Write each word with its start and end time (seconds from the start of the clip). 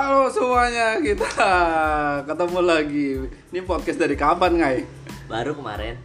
Halo 0.00 0.32
semuanya, 0.32 0.96
kita 0.96 1.28
ketemu 2.24 2.60
lagi. 2.64 3.08
Ini 3.52 3.60
podcast 3.60 4.00
dari 4.00 4.16
kapan, 4.16 4.56
Ngai? 4.56 4.78
Baru 5.28 5.52
kemarin. 5.52 6.00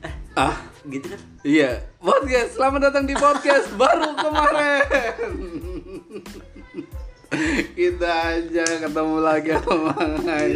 Eh, 0.00 0.14
Ah, 0.34 0.54
gitu 0.86 1.10
kan? 1.10 1.18
iya. 1.42 1.82
Podcast, 1.98 2.54
selamat 2.54 2.80
datang 2.84 3.04
di 3.04 3.14
podcast 3.18 3.74
baru 3.74 4.14
kemarin. 4.14 4.86
kita 7.74 8.06
aja 8.38 8.64
ketemu 8.78 9.16
lagi 9.18 9.50
sama 9.58 9.90
Ngai. 9.98 10.54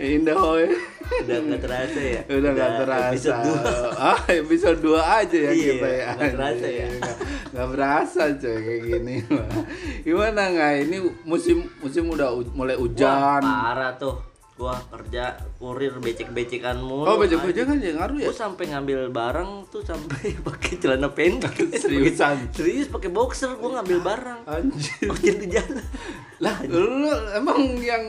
Indah 0.00 0.36
hoy. 0.40 0.72
Udah 1.20 1.36
gak 1.44 1.60
terasa 1.60 2.00
ya? 2.00 2.20
Udah 2.24 2.50
gak 2.56 2.70
terasa. 2.80 3.12
Episode 3.12 3.44
dua. 3.44 3.60
Ah, 4.00 4.18
episode 4.32 4.78
2 4.80 4.96
aja 5.20 5.36
ya 5.36 5.50
Iya, 5.52 5.72
kita 5.76 5.88
ya. 5.92 6.06
nggak 6.16 6.32
terasa 6.32 6.66
ya. 6.72 6.86
Nggak- 7.54 7.56
Nggak 7.56 7.68
berasa 7.70 8.22
coy 8.34 8.56
kayak 8.58 8.80
gini. 8.82 9.16
Gimana 10.06 10.42
Ngai? 10.50 10.76
Ini 10.84 10.98
musim 11.22 11.62
musim 11.78 12.04
udah 12.08 12.34
u- 12.34 12.50
mulai 12.52 12.74
Wah, 12.74 12.82
hujan. 12.82 13.40
parah 13.40 13.94
tuh. 13.94 14.18
Gua 14.54 14.74
kerja 14.84 15.34
kurir 15.56 15.98
becek-becekan 15.98 16.78
mulu. 16.78 17.02
Oh, 17.04 17.16
bajak-bajak 17.16 17.64
kan 17.64 17.74
ya 17.76 17.90
ngaruh 17.92 18.16
ya? 18.16 18.26
Gua 18.26 18.36
sampai 18.36 18.64
ngambil 18.68 19.10
barang 19.10 19.50
tuh 19.68 19.82
sampai 19.82 20.30
pakai 20.46 20.78
celana 20.78 21.08
pendek. 21.08 21.54
Seriusan? 21.76 22.50
Serius 22.50 22.86
pakai 22.86 23.10
boxer 23.10 23.54
gua 23.54 23.78
ngambil 23.78 23.98
barang. 24.00 24.40
Anjir. 24.46 25.06
Hujan-hujan. 25.08 25.68
Lah, 26.38 26.58
lu 26.64 26.86
emang 27.32 27.58
yang 27.76 28.02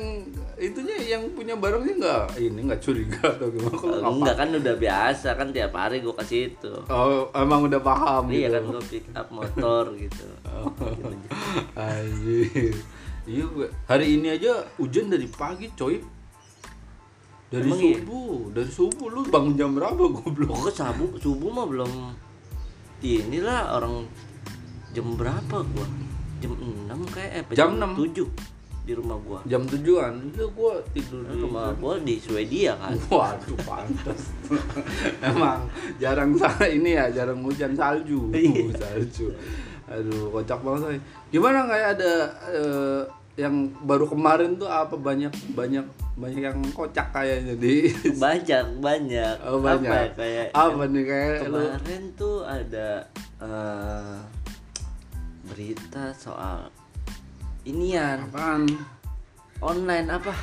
itunya 0.55 0.95
yang 1.17 1.23
punya 1.35 1.55
barangnya 1.59 1.93
enggak 1.99 2.25
ini 2.39 2.59
enggak 2.63 2.81
curiga 2.81 3.23
atau 3.35 3.47
gimana 3.51 3.75
kalau 3.75 3.97
ngapa? 3.99 4.11
Enggak 4.15 4.35
kan 4.39 4.49
udah 4.55 4.75
biasa 4.79 5.27
kan 5.35 5.47
tiap 5.51 5.73
hari 5.75 5.97
gua 5.99 6.15
kasih 6.23 6.39
itu. 6.51 6.73
Oh, 6.87 7.27
emang 7.35 7.67
udah 7.67 7.81
paham 7.83 8.31
Iya 8.31 8.47
gitu. 8.47 8.53
kan 8.55 8.63
gua 8.71 8.83
pick 8.87 9.05
up 9.11 9.27
motor 9.31 9.83
gitu. 9.99 10.25
Oh. 10.47 10.71
Anjir. 11.79 12.75
Iya, 13.25 13.41
gue. 13.49 13.67
hari 13.89 14.21
ini 14.21 14.37
aja 14.37 14.61
hujan 14.77 15.09
dari 15.09 15.25
pagi, 15.25 15.65
coy. 15.73 15.97
Dari 17.49 17.65
Emang 17.65 17.81
iya? 17.81 17.97
subuh, 17.97 18.53
dari 18.53 18.69
subuh 18.69 19.07
lu 19.09 19.21
bangun 19.25 19.53
jam 19.57 19.73
berapa 19.73 19.97
goblok? 19.97 20.49
Pokoknya 20.53 20.73
subuh 20.77 21.09
subuh 21.17 21.49
mah 21.49 21.65
belum 21.65 21.91
inilah 23.01 23.81
orang 23.81 24.05
jam 24.93 25.17
berapa 25.17 25.57
gua? 25.61 25.87
Jam 26.37 26.51
6 26.53 27.15
kayak 27.15 27.31
eh 27.31 27.41
apa 27.41 27.51
Jam 27.57 27.69
6? 27.81 28.13
7 28.13 28.54
di 28.85 28.93
rumah 28.93 29.17
gua. 29.25 29.39
Jam 29.49 29.65
tujuan, 29.65 30.13
iya 30.29 30.45
gua 30.53 30.77
tidur 30.93 31.25
di 31.25 31.35
rumah 31.41 31.73
gua 31.81 31.97
di 31.97 32.21
Swedia 32.21 32.77
kan. 32.77 32.93
Waduh, 33.11 33.57
pantas. 33.65 34.29
Emang 35.25 35.65
jarang 35.97 36.37
ini 36.69 36.93
ya, 36.93 37.09
jarang 37.09 37.41
hujan 37.41 37.73
salju. 37.73 38.29
Iya. 38.37 38.77
salju. 38.77 39.33
Aduh, 39.89 40.29
kocak 40.29 40.61
banget 40.61 40.81
say. 40.85 40.99
Gimana 41.33 41.65
kayak 41.65 41.97
ada 41.97 42.13
eh, 42.53 43.01
yang 43.35 43.73
baru 43.83 44.05
kemarin 44.07 44.55
tuh 44.55 44.69
apa 44.69 44.95
banyak 44.95 45.33
banyak 45.57 45.83
banyak 46.15 46.41
yang 46.47 46.59
kocak 46.71 47.11
kayaknya 47.11 47.57
di 47.59 47.91
Banyak, 48.15 48.79
banyak. 48.79 49.35
Oh, 49.43 49.59
banyak. 49.59 49.89
Apa 49.89 49.97
ya, 49.97 50.07
kayak 50.15 50.47
apa 50.55 50.83
nih 50.87 51.03
kayak 51.03 51.37
lu 51.49 51.59
kemarin 51.59 52.03
tuh 52.15 52.37
ada 52.47 52.89
eh, 53.43 54.17
berita 55.45 56.15
soal 56.15 56.71
inian 57.65 58.17
apaan? 58.23 58.69
online 59.57 60.07
apa? 60.07 60.33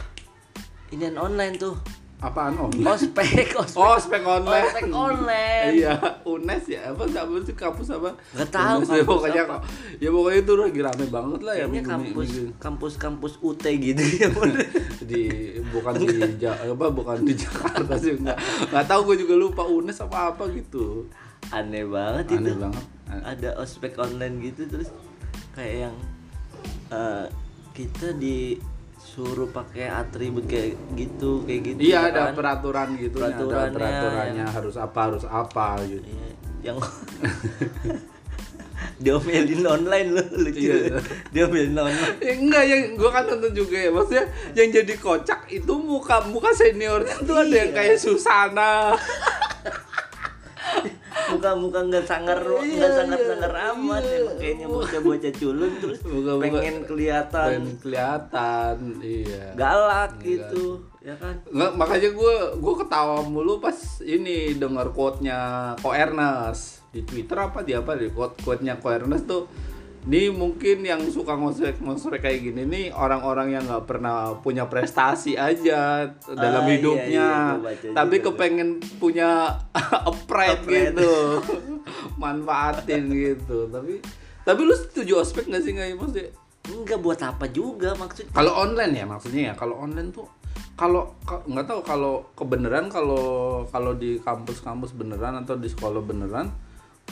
Inian 0.90 1.16
online 1.16 1.54
tuh. 1.56 1.76
Apaan 2.18 2.54
online? 2.54 2.86
Ospek, 2.86 3.50
ospek. 3.58 3.74
Oh, 3.74 3.94
spek 3.96 4.22
online. 4.22 4.62
Ospek 4.64 4.86
online. 4.88 5.72
Iya, 5.74 5.94
UNES 6.22 6.64
ya. 6.68 6.80
Apa 6.88 7.02
enggak 7.04 7.26
sih 7.42 7.50
kampus 7.52 7.90
apa? 7.90 8.14
Nggak 8.30 8.48
tahu 8.48 8.76
UNES 8.76 8.86
ya, 8.86 8.94
kampus 8.96 9.08
pokoknya 9.08 9.42
apa. 9.44 9.56
ya 9.98 10.08
pokoknya 10.08 10.38
itu 10.40 10.52
lagi 10.56 10.80
rame 10.80 11.06
banget 11.08 11.40
lah 11.40 11.52
ya 11.52 11.58
Kayaknya 11.60 11.74
minggu- 11.76 11.90
kampus 11.92 12.28
minggu- 12.28 12.54
kampus 12.60 12.92
kampus 12.96 13.32
UT 13.40 13.64
gitu 13.66 14.02
ya. 14.16 14.28
di 15.10 15.22
bukan 15.68 15.92
di 15.98 16.06
Ja- 16.38 16.58
apa 16.60 16.86
bukan 16.88 17.16
di 17.20 17.34
Jakarta 17.34 17.94
sih 17.96 18.14
enggak 18.14 18.38
enggak 18.64 18.84
tahu 18.86 19.00
gue 19.04 19.16
juga 19.20 19.34
lupa 19.36 19.62
UNES 19.64 19.98
apa 20.02 20.30
apa 20.30 20.46
gitu 20.48 21.10
Aneh 21.50 21.82
banget 21.84 22.24
aneh 22.32 22.38
itu. 22.48 22.54
banget 22.56 22.84
Ada 23.10 23.58
ospek 23.58 23.98
online 23.98 24.38
gitu 24.44 24.62
terus 24.68 24.94
kayak 25.52 25.90
yang 25.90 25.96
eh, 26.92 27.24
kita 27.72 28.12
disuruh 28.14 29.48
pakai 29.48 29.88
atribut 29.88 30.44
kayak 30.44 30.76
gitu 30.92 31.40
kayak 31.42 31.60
gitu 31.66 31.80
iya 31.82 31.98
ya 31.98 32.10
ada 32.10 32.20
kan? 32.26 32.34
peraturan 32.36 32.88
gitu 32.94 33.16
ada 33.18 33.32
Peraturannya 33.34 33.72
peraturannya 33.72 34.36
yang- 34.38 34.52
harus 34.52 34.76
apa 34.76 35.00
harus 35.02 35.24
apa 35.24 35.66
gitu 35.82 36.04
Iya, 36.04 36.28
yang 36.62 36.76
diomelin 38.98 39.62
online 39.64 40.08
lu 40.10 40.22
lucu 40.40 40.62
Iya. 40.62 40.98
diomelin 41.30 41.74
online 41.74 42.18
Eh, 42.20 42.34
enggak 42.40 42.64
yang 42.64 42.82
gue 42.94 43.10
kan 43.10 43.24
nonton 43.24 43.52
juga 43.52 43.76
ya 43.76 43.90
maksudnya 43.90 44.24
yang 44.52 44.68
jadi 44.70 44.94
kocak 44.96 45.40
itu 45.48 45.72
muka 45.74 46.22
muka 46.24 46.50
seniornya 46.52 47.16
tuh 47.20 47.34
ada 47.36 47.50
yang 47.52 47.70
Iya. 47.70 47.78
kayak 47.80 47.96
Susana 47.96 48.94
muka-muka 51.28 51.80
nggak 51.84 52.02
sangar 52.02 52.38
Iya, 52.40 52.74
nggak 52.74 52.92
sangar 52.92 53.18
iya, 53.18 53.28
sangar 53.28 53.52
amat. 53.70 54.02
Iya. 54.02 54.16
emang 54.18 54.36
kayaknya 54.36 54.66
bocah-bocah 54.68 55.32
culun 55.32 55.72
terus 55.78 55.98
Muka-muka- 56.04 56.42
pengen 56.42 56.76
kelihatan. 56.82 57.48
dan 57.48 57.64
kelihatan 57.78 58.76
iya. 58.98 59.44
Galak 59.52 60.12
gitu 60.18 60.64
ya 60.98 61.14
kan? 61.14 61.34
Nggak, 61.46 61.72
makanya 61.74 62.10
gue 62.10 62.34
gue 62.56 62.74
ketawa 62.78 63.16
mulu 63.22 63.58
pas 63.58 63.74
ini 64.00 64.36
dengar 64.54 64.90
quote-nya 64.90 65.38
Ko 65.78 65.90
Ernest. 65.90 66.82
Di 66.88 67.00
Twitter 67.02 67.34
apa 67.34 67.60
di 67.60 67.72
apa 67.72 67.94
di 67.94 68.08
quote 68.08 68.36
quote-nya 68.38 68.76
Ko 68.76 68.88
Ernest 68.88 69.24
tuh 69.24 69.48
ini 70.02 70.28
mungkin 70.28 70.82
yang 70.82 70.98
suka 71.06 71.32
ngosrek-ngosrek 71.32 72.20
kayak 72.20 72.42
gini 72.42 72.62
nih 72.64 72.84
orang-orang 72.90 73.52
yang 73.52 73.62
nggak 73.62 73.86
pernah 73.86 74.34
punya 74.36 74.66
prestasi 74.66 75.34
aja 75.34 76.10
dalam 76.28 76.62
Ah, 76.62 76.66
iya, 76.66 76.74
hidupnya. 76.74 77.28
iya, 77.30 77.56
baca 77.56 77.86
tapi 77.94 78.16
juga. 78.16 78.26
kepengen 78.28 78.68
punya 78.98 79.30
a 80.08 80.12
pride. 80.26 80.66
gitu. 80.66 81.14
Manfaatin 82.22 83.08
gitu. 83.08 83.68
Tapi 83.68 84.02
tapi 84.42 84.60
lu 84.60 84.74
setuju 84.74 85.22
ospek 85.22 85.46
nggak 85.46 85.62
sih 85.62 85.70
nggak 85.70 85.94
maksudnya 85.94 86.26
enggak 86.64 86.98
buat 86.98 87.20
apa 87.20 87.46
juga 87.48 87.94
maksudnya 87.94 88.30
kalau 88.32 88.52
online 88.56 88.92
ya 88.92 89.04
maksudnya 89.04 89.42
ya 89.44 89.54
kalau 89.54 89.78
online 89.78 90.10
tuh 90.10 90.26
kalau 90.72 91.14
ka- 91.20 91.42
nggak 91.44 91.62
tahu 91.64 91.80
kalau 91.80 92.26
kebenaran 92.32 92.86
kalau 92.86 93.22
kalau 93.68 93.94
di 93.94 94.18
kampus-kampus 94.18 94.92
beneran 94.92 95.38
atau 95.38 95.54
di 95.54 95.66
sekolah 95.66 95.98
beneran 96.00 96.50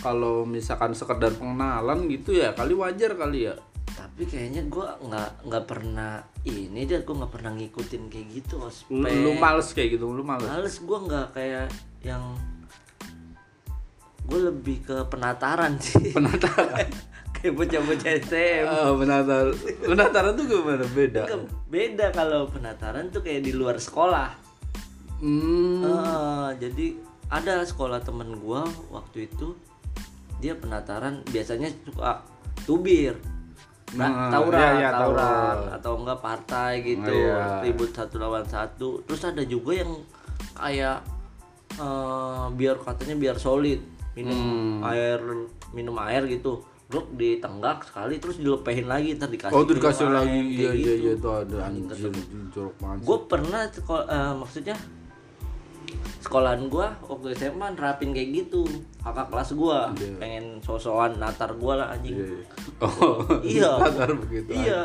kalau 0.01 0.49
misalkan 0.49 0.97
sekedar 0.97 1.33
pengenalan 1.37 2.09
gitu 2.09 2.37
ya 2.37 2.53
kali 2.57 2.75
wajar 2.77 3.15
kali 3.17 3.53
ya. 3.53 3.55
Tapi 3.91 4.25
kayaknya 4.25 4.65
gua 4.69 4.97
nggak 5.01 5.49
nggak 5.49 5.65
pernah 5.69 6.25
ini 6.45 6.89
deh 6.89 7.05
gua 7.05 7.25
nggak 7.25 7.33
pernah 7.33 7.53
ngikutin 7.57 8.03
kayak 8.09 8.27
gitu 8.33 8.55
ospek 8.65 8.93
lu, 8.93 9.09
lu 9.09 9.33
males 9.37 9.69
kayak 9.77 10.01
gitu 10.01 10.09
lu 10.09 10.25
males? 10.25 10.49
Males 10.49 10.77
gua 10.85 10.99
nggak 11.05 11.27
kayak 11.37 11.67
yang 12.01 12.23
gue 14.31 14.41
lebih 14.47 14.87
ke 14.87 14.97
penataran 15.11 15.75
sih. 15.83 16.15
Penataran? 16.15 16.87
Kayak 17.41 17.57
bocah-bocah 17.57 18.11
STM 18.21 18.65
Ah, 18.69 18.93
penataran. 18.93 19.57
Penataran 19.81 20.33
tuh 20.37 20.45
gimana? 20.45 20.85
Beda? 20.93 21.25
Beda 21.73 22.13
kalau 22.13 22.45
penataran 22.53 23.09
tuh 23.09 23.25
kayak 23.25 23.49
di 23.49 23.57
luar 23.57 23.81
sekolah. 23.81 24.37
Hmm. 25.25 25.81
Eh, 25.81 26.49
jadi 26.61 27.01
ada 27.33 27.65
sekolah 27.65 28.05
temen 28.05 28.37
gua 28.45 28.69
waktu 28.93 29.25
itu 29.25 29.57
dia 30.41 30.57
penataran 30.57 31.21
biasanya 31.29 31.69
suka 31.85 32.25
tubir 32.65 33.15
Nah, 33.91 34.07
nah, 34.07 34.31
tauran, 34.31 34.55
iya, 34.55 34.71
iya, 34.79 34.91
tauran 34.95 35.19
tauran. 35.19 35.59
atau 35.75 35.93
enggak 35.99 36.19
partai 36.23 36.73
gitu, 36.81 37.11
Oh, 37.11 37.27
iya. 37.27 37.59
ribut 37.59 37.91
satu 37.91 38.23
lawan 38.23 38.47
satu. 38.47 39.03
Terus 39.03 39.23
ada 39.27 39.43
juga 39.43 39.75
yang 39.75 39.91
kayak 40.55 41.03
eh, 41.75 42.45
biar 42.55 42.79
katanya 42.79 43.19
biar 43.19 43.35
solid 43.35 43.83
minum 44.15 44.39
Hmm. 44.79 44.87
air 44.87 45.19
minum 45.71 45.99
air 46.01 46.23
gitu. 46.27 46.63
Blok 46.87 47.15
ditenggak 47.15 47.87
sekali 47.87 48.19
terus 48.19 48.39
dilepehin 48.39 48.87
lagi 48.87 49.15
ntar 49.15 49.27
dikasih. 49.27 49.55
oh 49.55 49.63
dikasih 49.63 50.07
lagi 50.07 50.39
kayak 50.39 50.55
iya 50.55 50.71
iya 50.71 50.75
gitu. 50.75 50.91
iya 51.07 51.13
tuh 51.17 51.33
ada 51.39 51.57
anjir 51.67 52.11
jorok 52.51 52.75
banget 52.79 52.99
Gue 53.03 53.19
pernah 53.27 53.63
eh, 53.67 54.33
maksudnya 54.35 54.77
sekolahan 56.21 56.69
gua 56.69 56.93
waktu 57.09 57.33
SMA 57.33 57.73
nerapin 57.73 58.13
kayak 58.13 58.31
gitu. 58.45 58.63
Kakak 59.01 59.33
kelas 59.33 59.57
gua 59.57 59.89
Iya. 59.97 60.21
pengen 60.21 60.45
sosokan 60.61 61.17
natar 61.17 61.57
gua 61.57 61.81
lah 61.81 61.89
anjing. 61.97 62.21
Iya, 62.21 62.27
iya. 62.29 62.45
oh 62.85 63.17
iya. 63.41 63.71
Tatar 63.89 64.11
begitu. 64.21 64.51
Iya. 64.53 64.81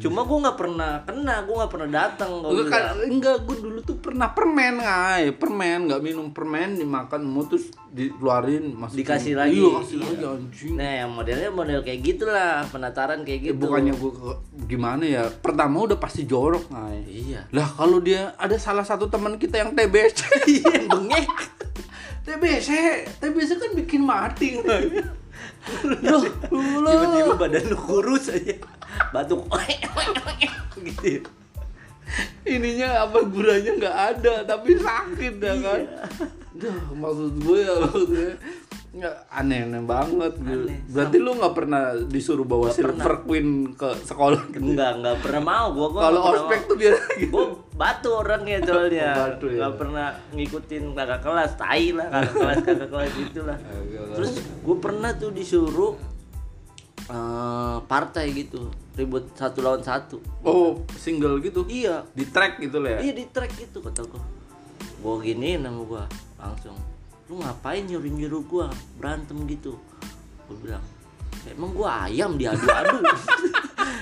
Cuma 0.00 0.28
gua 0.28 0.48
nggak 0.48 0.58
pernah 0.60 0.92
kena 1.08 1.44
gua 1.48 1.64
nggak 1.64 1.72
pernah 1.72 1.90
datang 1.90 2.30
Enggak, 2.44 2.68
kan, 2.68 2.84
enggak, 3.00 3.36
gue 3.48 3.56
dulu 3.58 3.78
tuh 3.84 3.96
pernah 4.00 4.28
permen, 4.32 4.80
ngai, 4.80 5.34
permen, 5.36 5.88
nggak 5.88 6.02
minum 6.04 6.32
permen, 6.32 6.76
dimakan 6.76 7.24
mau 7.24 7.44
terus 7.44 7.72
dikeluarin, 7.90 8.70
masukin. 8.72 8.98
Dikasih 8.98 9.34
lagi. 9.34 9.56
Iya, 9.56 9.70
kasih 9.76 9.96
Iya. 9.96 10.06
lagi 10.06 10.24
anjing. 10.24 10.72
nah 10.74 10.92
yang 10.96 11.10
modelnya 11.10 11.50
model 11.50 11.80
kayak 11.80 12.00
gitulah 12.00 12.62
penataran 12.66 13.20
kayak 13.20 13.40
Ya, 13.40 13.46
gitu 13.50 13.60
bukannya 13.60 13.92
gue 13.92 14.12
gimana 14.64 15.02
ya, 15.02 15.22
pertama 15.28 15.82
udah 15.82 15.96
pasti 15.96 16.22
jorok, 16.22 16.68
ngai. 16.68 17.02
iya 17.04 17.40
Lah 17.50 17.66
kalau 17.68 17.98
dia 17.98 18.32
ada 18.34 18.54
salah 18.56 18.82
satu 18.82 19.06
teman 19.06 19.34
kita 19.34 19.58
yang 19.58 19.72
TBC, 19.72 20.18
iya 20.54 20.86
bengek 20.86 21.26
TBC, 22.20 22.68
TBC 23.18 23.50
kan 23.56 23.70
bikin 23.74 24.02
mati. 24.02 24.54
Loh, 26.00 26.22
lu 26.48 26.60
tiba-tiba 26.80 27.34
badan 27.36 27.64
lu 27.66 27.76
kurus 27.76 28.28
aja 28.28 28.56
batuk 29.10 29.44
gitu 30.78 31.04
ya. 31.06 31.20
ininya 32.44 33.04
apa 33.04 33.22
gunanya 33.22 33.70
nggak 33.76 33.96
ada 34.10 34.34
tapi 34.44 34.74
sakit 34.74 35.34
ya 35.36 35.54
kan 35.56 35.80
Duh, 36.60 36.76
maksud 36.92 37.32
gue 37.38 37.58
ya 37.58 37.72
maksudnya 37.78 38.32
nggak 38.90 39.16
aneh-aneh 39.30 39.82
banget 39.82 40.32
gitu. 40.36 40.66
Aneh. 40.66 40.78
Berarti 40.84 41.16
lu 41.16 41.30
nggak 41.32 41.54
pernah 41.54 41.82
disuruh 42.04 42.42
bawa 42.42 42.66
Nggak 42.66 42.76
Silver 42.76 43.14
Queen 43.22 43.48
ke 43.72 43.88
sekolah 44.02 44.42
gitu? 44.50 44.66
enggak 44.66 44.90
enggak 44.98 45.16
pernah 45.20 45.42
mau 45.46 45.66
gua 45.70 45.88
gua 45.88 46.00
Kalau 46.02 46.18
nggak 46.18 46.26
pernah 46.26 46.42
ospek 46.42 46.60
tuh 46.60 46.76
biar 46.76 46.94
gitu. 47.16 47.30
Gua 47.30 47.44
batu 47.72 48.08
orangnya 48.12 48.56
soalnya 48.60 49.08
batu 49.24 49.46
ya. 49.46 49.56
nggak 49.56 49.74
pernah 49.76 50.06
ngikutin 50.30 50.82
kakak 50.92 51.20
kelas 51.20 51.52
tai 51.56 51.86
lah 51.90 52.06
kakak 52.08 52.34
kelas 52.34 52.58
kakak 52.60 52.88
kelas 52.90 53.10
gitu 53.16 53.40
lah 53.42 53.58
Agak 53.70 54.02
lah. 54.02 54.14
terus 54.18 54.32
gue 54.42 54.76
pernah 54.76 55.10
tuh 55.14 55.30
disuruh 55.30 55.94
eh, 57.06 57.76
partai 57.82 58.26
gitu 58.32 58.68
ribut 58.92 59.32
satu 59.32 59.58
lawan 59.60 59.80
satu 59.80 60.18
Oh, 60.42 60.82
single 60.92 61.38
gitu. 61.38 61.64
iya 61.66 62.02
Di 62.10 62.26
track 62.26 62.58
gitu 62.58 62.78
lah 62.78 62.98
ya. 62.98 63.00
iya 63.00 63.12
di 63.14 63.24
track 63.24 63.54
gitu 63.56 63.78
kata 63.78 64.02
gue 64.02 64.22
gue 64.98 65.14
gini 65.24 65.56
nama 65.56 65.78
gue 65.78 66.04
langsung 66.40 66.76
lu 67.28 67.38
ngapain 67.38 67.84
nyuruh 67.84 68.10
nyuruh 68.10 68.42
gue 68.42 68.66
berantem 68.96 69.36
gitu 69.46 69.76
gue 70.48 70.56
bilang 70.58 70.82
emang 71.46 71.70
gue 71.70 71.88
ayam 71.88 72.30
diadu-adu 72.34 72.98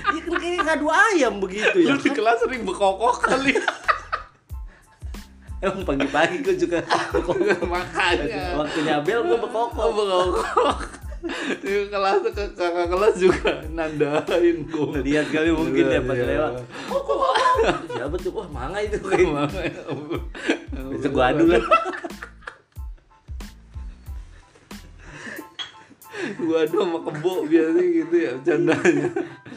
Iya 0.09 0.21
kan 0.25 0.35
kayak 0.41 0.59
ngadu 0.65 0.87
ayam 0.89 1.33
begitu 1.37 1.77
ya 1.85 1.93
Lu 1.93 2.01
di 2.01 2.09
kelas 2.09 2.41
sering 2.41 2.65
bekokok 2.65 3.21
kali. 3.21 3.53
Emang 5.63 5.85
pagi-pagi 5.85 6.41
gue 6.41 6.55
juga 6.57 6.81
Makanya. 7.73 8.57
Waktunya 8.57 8.97
bel 9.05 9.21
gue 9.21 9.37
bekokok 9.37 9.89
bekokok. 9.93 10.77
Di 11.61 11.69
kelas 11.91 12.25
ke 12.25 12.31
kakak 12.57 12.87
kelas 12.89 13.15
juga 13.21 13.51
nandain 13.69 14.57
gue. 14.65 14.97
Lihat 15.05 15.27
kali 15.29 15.53
mungkin 15.53 15.85
ya 15.85 16.01
pas 16.01 16.17
Iya. 16.17 16.25
lewat 16.25 16.51
Siapa 17.91 18.15
tuh? 18.17 18.31
Wah 18.33 18.47
manga 18.49 18.79
itu 18.81 18.97
kayak 18.97 19.29
Bisa 20.89 21.07
gue 21.07 21.23
adu 21.23 21.43
lah 21.45 21.61
Gua 26.39 26.63
adu 26.63 26.77
sama 26.79 26.99
kebo 27.03 27.33
biasanya 27.45 27.83
gitu 27.83 28.15
ya 28.15 28.31
bercandanya. 28.39 29.07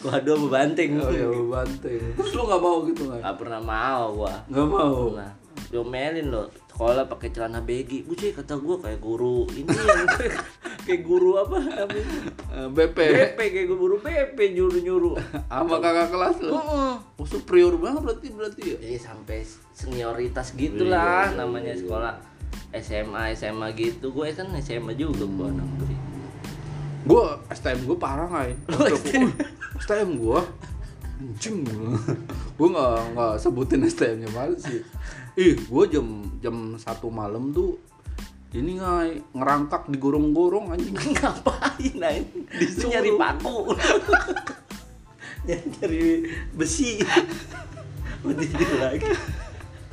Gue 0.03 0.11
adu 0.11 0.31
sama 0.35 0.47
banteng 0.51 0.91
Oh 0.99 1.11
ya 1.15 1.27
banteng. 1.31 2.03
Terus 2.19 2.31
lu 2.35 2.43
nggak 2.45 2.63
mau 2.63 2.77
gitu 2.85 3.03
nggak? 3.07 3.21
Gak 3.23 3.37
pernah 3.39 3.61
mau 3.63 4.05
gua 4.13 4.35
Nggak 4.51 4.67
mau. 4.69 5.01
Nah 5.15 5.31
Diomelin 5.73 6.29
loh 6.29 6.49
Sekolah 6.69 7.05
pakai 7.05 7.33
celana 7.33 7.61
baggy 7.61 8.05
Bucih 8.05 8.33
kata 8.33 8.57
gue 8.57 8.77
kayak 8.77 9.01
guru 9.01 9.45
Ini 9.49 9.69
yang 9.73 10.09
kayak 10.85 11.01
guru 11.01 11.37
apa 11.39 11.57
namanya 11.61 12.05
Eh, 12.53 12.69
BP 12.69 12.97
BP 12.99 13.39
kayak 13.41 13.69
guru 13.71 13.97
BP 13.97 14.37
nyuruh-nyuruh 14.53 15.17
sama 15.49 15.81
kakak 15.81 16.13
kelas 16.13 16.37
lu. 16.45 16.53
Heeh. 16.53 16.93
Oh 17.17 17.25
superior 17.25 17.73
banget 17.81 18.03
berarti 18.05 18.27
berarti 18.29 18.63
ya. 18.65 18.77
Jadi 18.81 18.99
sampai 19.01 19.39
senioritas 19.73 20.53
gitulah 20.53 21.33
Iya, 21.33 21.41
namanya 21.41 21.73
sekolah 21.73 22.13
SMA 22.73 23.33
SMA 23.33 23.69
gitu 23.73 24.13
gue 24.13 24.29
kan 24.33 24.49
SMA 24.59 24.93
juga 24.93 25.25
gue 25.25 25.47
anak 25.49 25.69
Gua 27.03 27.39
STM 27.51 27.87
gua 27.87 27.97
parah 27.99 28.27
nggak 28.31 28.47
ya? 28.47 28.57
STM 29.83 30.23
gua 30.23 30.41
anjing 31.23 31.63
gua 32.59 32.69
nggak 32.71 32.99
nggak 33.15 33.33
sebutin 33.39 33.87
STM-nya 33.87 34.31
mana 34.31 34.55
sih. 34.59 34.83
Ih, 35.39 35.59
gua 35.67 35.87
jam 35.91 36.27
jam 36.39 36.79
satu 36.79 37.11
malam 37.11 37.51
tuh 37.51 37.79
ini 38.53 38.77
ngai 38.77 39.33
ngerangkak 39.33 39.89
di 39.89 39.97
gorong-gorong 39.97 40.77
anjing. 40.77 40.93
ngapain 41.17 41.95
naik 41.97 42.29
Disuruh. 42.53 42.93
nyari 42.93 43.11
paku 43.17 43.57
nyari, 45.49 45.67
nyari 45.81 46.03
besi 46.53 47.01
mau 48.23 48.31
tidur 48.37 48.71
lagi 48.79 49.09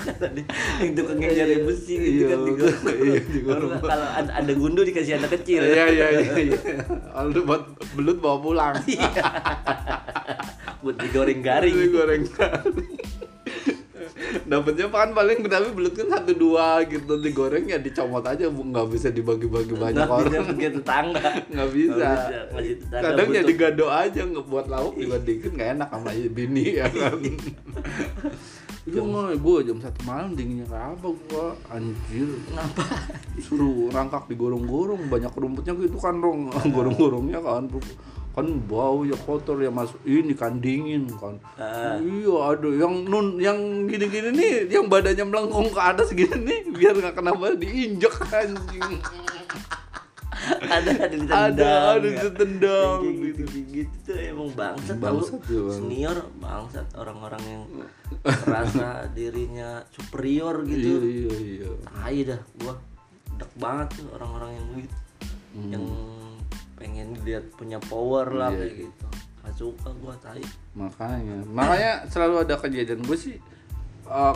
kata 0.10 0.26
dia 0.34 0.46
yang 0.80 0.92
tukang 0.94 1.18
yang 1.18 1.34
nyari 1.36 1.56
besi 1.62 1.94
gitu 1.96 2.10
Iya, 2.10 2.28
kan 2.28 2.40
di 2.40 2.52
gorong. 2.52 2.84
iya, 3.00 3.20
di 3.22 3.40
gorong. 3.40 3.72
Kalau- 3.80 4.12
ada, 4.30 4.52
gundu 4.54 4.82
dikasih 4.82 5.14
anak 5.16 5.30
kecil 5.38 5.62
Iya 5.62 5.84
iya 5.88 6.08
iya 6.16 6.34
iya. 6.42 6.58
Kalau 6.88 7.30
buat 7.44 7.64
belut 7.94 8.18
bawa 8.18 8.38
pulang. 8.40 8.74
buat 10.82 10.96
digoreng 10.98 11.40
garing 11.40 11.76
Ini 11.76 11.88
goreng 11.90 12.24
garing. 12.28 12.88
Dapatnya 14.46 14.88
kan 14.90 15.12
paling 15.12 15.38
tapi 15.44 15.70
belut 15.72 15.94
kan 15.94 16.08
satu 16.12 16.32
dua 16.34 16.82
gitu 16.86 17.18
digoreng 17.18 17.66
ya 17.66 17.78
dicomot 17.78 18.22
aja 18.22 18.48
bu 18.48 18.62
nggak 18.64 18.88
bisa 18.90 19.08
dibagi-bagi 19.10 19.74
banyak 19.74 19.96
Nggak 19.96 20.10
bisa 20.10 20.30
orang 20.30 20.46
pakai 20.50 20.70
tetangga 20.74 21.30
nggak 21.48 21.70
bisa. 21.72 21.94
Nggak 21.94 22.14
bisa, 22.14 22.38
ngasih 22.50 22.76
tetangga 22.78 23.04
Kadang 23.06 23.28
ya 23.30 23.42
digado 23.44 23.86
aja 23.88 24.22
nggak 24.24 24.46
buat 24.46 24.66
lauk 24.66 24.94
juga 24.98 25.18
dikit 25.20 25.52
nggak 25.54 25.70
enak 25.78 25.90
sama 25.90 26.10
bini 26.30 26.64
ya 26.78 26.88
kan. 26.90 27.18
Iya 28.90 29.02
nggak, 29.06 29.38
gua 29.40 29.58
jam 29.62 29.78
satu 29.78 30.02
malam 30.02 30.34
dinginnya 30.34 30.66
kayak 30.66 30.98
apa 30.98 31.08
gua 31.30 31.46
anjir. 31.70 32.30
Kenapa? 32.50 32.82
Suruh 33.38 33.88
rangkak 33.90 34.26
di 34.26 34.36
gorong-gorong 34.36 35.08
banyak 35.08 35.30
rumputnya 35.30 35.78
gitu 35.78 35.98
kan 35.98 36.18
rong 36.18 36.50
gorong-gorongnya 36.50 37.40
kan 37.40 37.70
kan 38.30 38.46
bau 38.70 39.04
ya 39.04 39.18
kotor 39.26 39.58
ya 39.60 39.68
masuk 39.68 40.00
ini 40.06 40.32
kan 40.32 40.62
dingin 40.62 41.10
kan 41.18 41.36
Ah. 41.58 41.98
iya 41.98 42.56
ada 42.56 42.70
yang 42.72 43.04
nun 43.04 43.36
yang 43.36 43.58
gini-gini 43.84 44.30
nih 44.32 44.54
yang 44.70 44.86
badannya 44.88 45.26
melengkung 45.28 45.68
ke 45.68 45.82
atas 45.82 46.14
gini 46.14 46.38
nih 46.38 46.60
biar 46.72 46.94
nggak 46.94 47.20
kenapa 47.20 47.58
diinjek 47.58 48.14
anjing 48.32 49.02
ada 50.76 50.90
ada 50.92 51.06
ditendang 51.10 51.44
ada 51.54 51.70
ada 51.98 52.08
ya. 52.10 52.20
ditendang 52.26 53.00
Kayak 53.02 53.16
gitu, 53.20 53.44
kayak 53.46 53.68
gitu 53.72 53.96
tuh 54.06 54.18
emang 54.18 54.50
bangsat. 54.58 54.96
Bangsat 54.98 55.40
tuh, 55.46 55.62
Bang. 55.70 55.78
senior 55.78 56.18
bangsat. 56.42 56.88
Orang-orang 56.98 57.44
yang 57.46 57.64
merasa 58.48 58.88
dirinya 59.14 59.84
superior 59.94 60.66
iya 60.66 60.72
gitu. 60.74 60.92
Iya 61.06 61.34
iya 61.38 61.70
tai 61.86 62.18
dah 62.26 62.42
gua. 62.62 62.76
Dek 63.40 63.52
banget 63.56 63.88
tuh 64.00 64.08
orang-orang 64.16 64.52
yang 64.58 64.68
gitu 64.84 64.98
yang 65.70 65.86
pengen 66.80 67.08
lihat 67.28 67.46
punya 67.58 67.82
power 67.90 68.32
lah 68.32 68.54
Iya, 68.54 68.60
kayak 68.60 68.74
iya. 68.74 68.82
gitu. 68.88 69.06
Gak 69.40 69.54
suka 69.56 69.90
gua 70.00 70.14
tai. 70.20 70.44
Makanya. 70.78 71.36
Makanya 71.48 71.92
selalu 72.08 72.36
ada 72.48 72.56
kejadian. 72.60 73.02
Gue 73.04 73.18
sih 73.18 73.36
eh, 74.08 74.36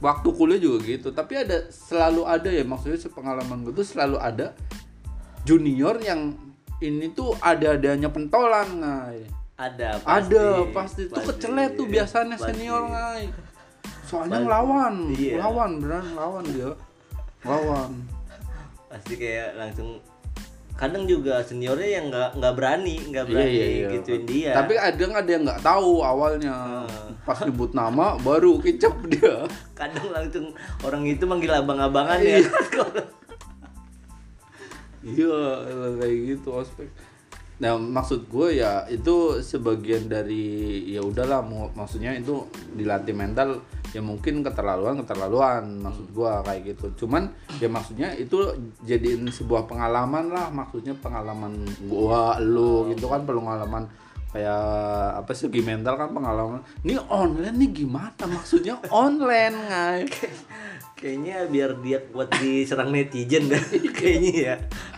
waktu 0.00 0.28
kuliah 0.34 0.60
juga 0.60 0.78
gitu. 0.84 1.08
Tapi 1.14 1.32
ada 1.38 1.68
selalu 1.70 2.22
ada 2.26 2.48
ya. 2.50 2.64
Maksudnya 2.66 2.98
sepengalaman 2.98 3.66
gue 3.66 3.74
tuh 3.76 3.86
selalu 3.86 4.18
ada 4.18 4.54
junior 5.44 5.96
yang 6.00 6.32
ini 6.80 7.12
tuh 7.12 7.32
ada 7.38 7.76
adanya 7.76 8.08
pentolan 8.08 8.68
ngai. 8.76 9.20
Ada 9.54 10.02
ada 10.02 10.66
pasti. 10.74 11.06
tuh 11.06 11.22
kecelet 11.22 11.78
tuh 11.78 11.86
biasanya 11.86 12.34
Pasti. 12.34 12.50
senior 12.50 12.82
ngai. 12.90 13.24
Soalnya 14.04 14.36
Pasti. 14.36 14.44
ngelawan 14.44 14.94
Iya. 15.14 15.34
lawan 15.38 15.70
beneran 15.78 16.06
lawan 16.12 16.44
dia. 16.48 16.70
Lawan 17.44 17.90
pasti 18.88 19.14
kayak 19.14 19.58
langsung 19.58 19.98
kadang 20.74 21.02
juga 21.04 21.38
seniornya 21.42 21.90
yang 21.92 22.06
nggak 22.10 22.30
nggak 22.34 22.54
berani 22.54 22.94
nggak 23.10 23.24
Iya, 23.26 23.30
berani 23.30 23.52
iya, 23.52 23.66
iya. 23.66 23.88
gituin 23.94 24.22
dia. 24.26 24.50
Tapi 24.54 24.72
kadang 24.74 25.12
ada 25.14 25.30
yang 25.30 25.42
nggak 25.46 25.62
tahu 25.62 25.92
awalnya. 26.02 26.56
Hmm. 26.84 27.10
pas 27.24 27.40
nyebut 27.40 27.72
nama 27.72 28.20
baru 28.20 28.60
kicap 28.60 28.92
dia. 29.08 29.48
Kadang 29.72 30.12
langsung 30.12 30.52
orang 30.84 31.08
itu 31.08 31.24
manggil 31.24 31.56
abang-abangan 31.56 32.20
ya 32.20 32.36
Iya, 35.04 35.38
kayak 36.00 36.16
gitu 36.24 36.48
ospek. 36.56 36.88
Nah, 37.62 37.78
maksud 37.78 38.26
gue 38.26 38.58
ya 38.58 38.82
itu 38.90 39.38
sebagian 39.38 40.10
dari 40.10 40.82
ya 40.90 41.04
udahlah 41.04 41.44
maksudnya 41.76 42.16
itu 42.18 42.50
dilatih 42.74 43.14
mental 43.14 43.62
ya 43.94 44.02
mungkin 44.02 44.42
keterlaluan 44.42 44.98
keterlaluan 45.06 45.78
maksud 45.78 46.10
gua 46.10 46.42
kayak 46.42 46.74
gitu. 46.74 47.06
Cuman 47.06 47.30
ya 47.62 47.70
maksudnya 47.70 48.10
itu 48.18 48.42
jadiin 48.82 49.30
sebuah 49.30 49.70
pengalaman 49.70 50.34
lah 50.34 50.50
maksudnya 50.50 50.98
pengalaman 50.98 51.62
gua 51.86 52.42
lu 52.42 52.90
gitu 52.90 53.06
kan 53.06 53.22
pengalaman 53.22 53.86
kayak 54.34 55.22
apa 55.22 55.30
segi 55.30 55.62
mental 55.62 55.94
kan 55.94 56.10
pengalaman. 56.10 56.58
Ini 56.82 56.98
online 57.06 57.54
nih 57.54 57.70
gimana 57.86 58.22
maksudnya 58.26 58.82
online 58.90 59.54
ngai. 59.70 60.02
Kayaknya 61.04 61.44
biar 61.52 61.70
dia 61.84 62.00
kuat 62.08 62.32
diserang 62.40 62.88
netizen 62.88 63.52
dah 63.52 63.60
kayaknya 64.00 64.32
ya 64.32 64.54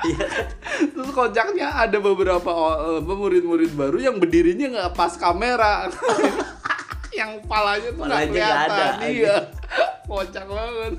iya? 0.06 0.26
Terus 0.94 1.10
kocaknya 1.10 1.66
ada 1.82 1.98
beberapa 1.98 2.46
murid-murid 3.02 3.74
baru 3.74 3.98
yang 3.98 4.22
berdirinya 4.22 4.70
nggak 4.70 4.92
pas 4.94 5.18
kamera. 5.18 5.90
yang 7.18 7.42
palanya 7.48 7.90
tuh 7.90 8.04
nggak 8.06 8.22
nggak 8.30 8.54
ada, 8.54 8.86
kelihatan. 8.86 8.92
Iya. 9.02 9.36
Kocak 10.06 10.46
banget. 10.46 10.94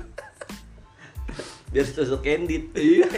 biar 1.68 1.84
sosok 1.84 2.20
candid 2.24 2.64
Iya. 2.76 3.08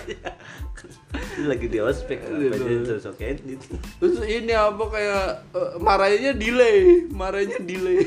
Lagi 1.46 1.66
di 1.70 1.78
ospek 1.78 2.18
jadi 2.22 2.82
sosok 2.86 3.14
candid 3.18 3.60
Terus 3.98 4.14
ini 4.26 4.52
apa 4.54 4.84
kayak 4.90 5.26
eh, 5.54 5.72
marahnya 5.82 6.38
delay, 6.38 7.10
marahnya 7.10 7.58
delay. 7.58 8.06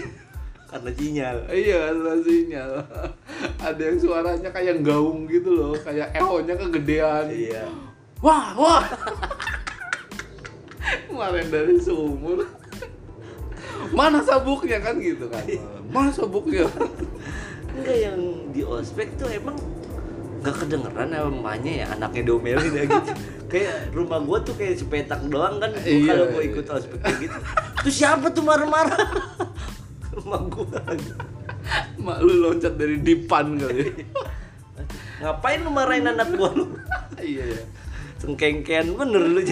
Karena 0.73 0.89
sinyal 0.89 1.37
iya, 1.53 1.79
salah 1.93 2.17
sinyal. 2.25 2.71
ada 3.69 3.81
yang 3.85 3.97
suaranya 4.01 4.49
kayak 4.49 4.81
gaung 4.81 5.29
gitu 5.29 5.53
loh, 5.53 5.77
kayak 5.77 6.09
ehonya 6.17 6.57
kegedean. 6.57 7.25
iya 7.29 7.69
Wah, 8.23 8.55
wah. 8.57 8.83
Kemarin 11.07 11.47
dari 11.53 11.75
sumur. 11.77 12.41
mana 13.97 14.23
sabuknya 14.23 14.79
kan 14.79 14.95
gitu 14.97 15.27
kan 15.27 15.43
mana 15.91 16.09
sabuknya 16.09 16.65
enggak 17.69 17.97
yang 17.99 18.19
di 18.49 18.63
ospek 18.63 19.11
tuh 19.19 19.27
emang 19.29 19.53
nggak 20.41 20.55
kedengeran 20.55 21.11
emaknya 21.13 21.83
ya 21.83 21.85
anaknya 21.93 22.23
domelin 22.25 22.73
ya 22.73 22.83
gitu 22.89 23.11
kayak 23.51 23.93
rumah 23.93 24.23
gua 24.23 24.39
tuh 24.41 24.55
kayak 24.57 24.81
sepetak 24.81 25.21
doang 25.29 25.61
kan 25.61 25.69
Iya, 25.83 26.09
kalau 26.09 26.25
gua 26.31 26.41
iya. 26.41 26.49
ikut 26.49 26.65
ospek 26.65 26.99
gitu 27.21 27.37
terus 27.83 27.95
siapa 27.95 28.27
tuh 28.31 28.41
marah-marah 28.41 29.03
rumah 30.23 30.41
gua. 30.47 30.79
Mak 31.99 32.17
lu 32.23 32.33
loncat 32.39 32.73
dari 32.79 33.03
dipan 33.03 33.59
kali. 33.59 33.91
Ngapain 35.19 35.59
lu 35.61 35.69
marahin 35.69 36.07
anak 36.07 36.31
gua 36.33 36.49
lu? 36.55 36.65
Iya 37.19 37.43
ya 37.59 37.63
cengkengkean 38.23 38.95
bener 38.95 39.23
lu. 39.27 39.43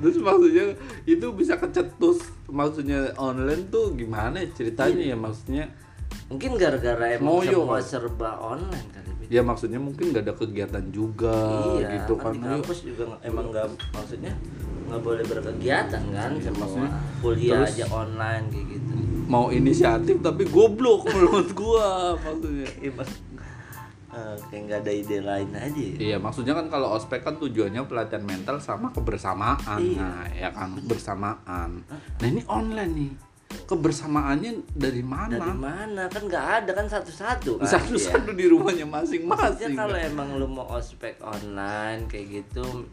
Terus 0.00 0.16
maksudnya 0.16 0.72
itu 1.04 1.26
bisa 1.36 1.60
kecetus. 1.60 2.32
Maksudnya 2.48 3.12
online 3.20 3.68
tuh 3.68 3.92
gimana 3.92 4.40
ya 4.40 4.48
ceritanya 4.56 5.04
ya 5.04 5.16
maksudnya? 5.20 5.68
Mungkin 6.32 6.56
gara-gara 6.56 7.20
emang 7.20 7.44
semua 7.44 7.78
kan? 7.78 7.84
serba 7.84 8.40
online 8.40 8.88
kali 8.88 9.09
Bit. 9.09 9.09
Ya 9.30 9.40
maksudnya 9.40 9.78
mungkin 9.78 10.10
gak 10.10 10.26
ada 10.26 10.34
kegiatan 10.34 10.84
juga 10.90 11.38
iya 11.78 11.88
gitu 11.96 12.18
kan 12.18 12.34
kan 12.34 12.34
di 12.34 12.40
kampus 12.42 12.78
juga 12.82 13.02
nggak- 13.06 13.22
emang 13.24 13.46
nggak 13.48 13.66
maksudnya 13.90 14.32
nggak 14.84 15.00
boleh 15.00 15.22
berkegiatan 15.22 16.02
kan 16.10 16.30
Iya, 16.32 16.42
semua 16.42 16.58
maksudnya 16.60 16.90
kuliah 17.22 17.54
terus- 17.56 17.70
aja 17.72 17.84
online 17.88 18.44
kayak 18.50 18.66
gitu 18.68 18.92
mau 19.24 19.46
inisiatif 19.48 20.16
tapi 20.18 20.42
goblok 20.44 21.06
menurut 21.06 21.48
gua 21.52 21.88
maksudnya 22.16 22.66
Iya, 22.82 22.90
Mas. 22.92 23.10
Eh, 24.10 24.34
kayak 24.44 24.62
nggak 24.66 24.78
ada 24.80 24.90
ide 24.92 25.18
lain 25.22 25.50
aja 25.54 25.70
ya. 25.78 25.94
Iya, 26.02 26.16
maksudnya 26.18 26.50
kan 26.50 26.66
kalau 26.66 26.90
ospek 26.90 27.22
kan 27.22 27.38
tujuannya 27.38 27.86
pelatihan 27.86 28.26
mental 28.26 28.58
sama 28.58 28.90
kebersamaan. 28.90 29.78
Iya. 29.78 30.02
Nah, 30.02 30.26
ya 30.28 30.50
kan 30.50 30.74
bersamaan. 30.82 31.86
Nah, 32.18 32.26
ini 32.26 32.42
online 32.44 32.90
nih. 32.90 33.10
Kebersamaannya 33.50 34.52
dari 34.68 34.98
mana? 35.00 35.34
Dari 35.36 35.54
mana 35.54 36.02
kan 36.06 36.22
nggak 36.22 36.46
ada 36.58 36.70
kan 36.72 36.86
satu-satu 36.86 37.58
kan. 37.58 37.66
Satu-satu 37.68 38.30
di 38.32 38.46
rumahnya 38.46 38.82
Iya. 38.82 38.90
Masing-masing. 38.92 39.74
kalau 39.74 39.94
emang 39.94 40.28
lu 40.34 40.46
mau 40.46 40.66
ospek 40.70 41.18
online 41.20 42.06
kayak 42.06 42.26
gitu, 42.42 42.86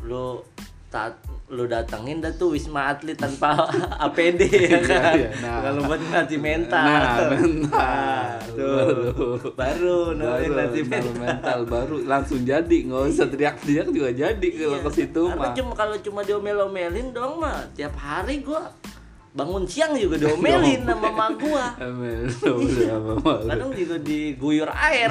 lu 0.00 0.42
tat 0.88 1.18
lu 1.44 1.66
datengin 1.66 2.18
dah 2.18 2.30
tuh 2.30 2.54
wisma 2.54 2.88
atlet 2.88 3.14
tanpa 3.14 3.66
APD 4.06 4.46
ya 4.70 4.78
kan. 4.80 5.12
iya. 5.12 5.30
Nah. 5.38 5.58
Kalau 5.60 5.80
buat 5.84 6.00
ngelatih 6.00 6.40
mental. 6.40 6.82
Nah, 6.82 7.02
mental. 7.28 7.68
Nah, 7.68 8.26
tuh. 8.54 9.38
Baru, 9.52 9.98
namanya 10.12 10.46
ngelatih 10.48 10.84
mental, 10.84 11.14
mental. 11.16 11.58
baru 11.64 11.96
langsung 12.04 12.40
jadi 12.42 12.76
nggak 12.80 13.02
usah 13.08 13.26
teriak-teriak 13.28 13.86
juga 13.88 14.10
jadi 14.10 14.48
kalau 14.52 14.78
Iya, 14.78 14.84
ke 14.84 14.90
situ 14.92 15.22
mah 15.28 15.50
cuma 15.52 15.72
kalau 15.74 15.96
cuma 16.00 16.20
diomel-omelin 16.22 17.10
dong 17.10 17.38
mah 17.38 17.66
tiap 17.72 17.94
hari 17.94 18.38
gua 18.40 18.70
bangun 19.34 19.66
siang 19.66 19.98
juga 19.98 20.14
diomelin 20.14 20.86
sama 20.86 21.10
mak 21.10 21.30
gua. 21.42 21.74
Kadang 23.50 23.74
juga 23.74 23.98
diguyur 23.98 24.70
air. 24.70 25.10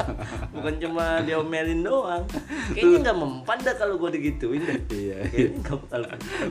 Bukan 0.54 0.74
cuma 0.78 1.18
diomelin 1.26 1.82
doang. 1.82 2.22
Kayaknya 2.70 3.10
nggak 3.10 3.18
mempan 3.18 3.58
dah 3.66 3.74
kalau 3.74 3.98
gua 3.98 4.14
digituin 4.14 4.62
dah. 4.62 4.78
Iya, 4.94 4.94
iya. 4.94 5.18
Kayaknya 5.26 5.58
nggak 5.66 5.78
bakal. 5.82 6.00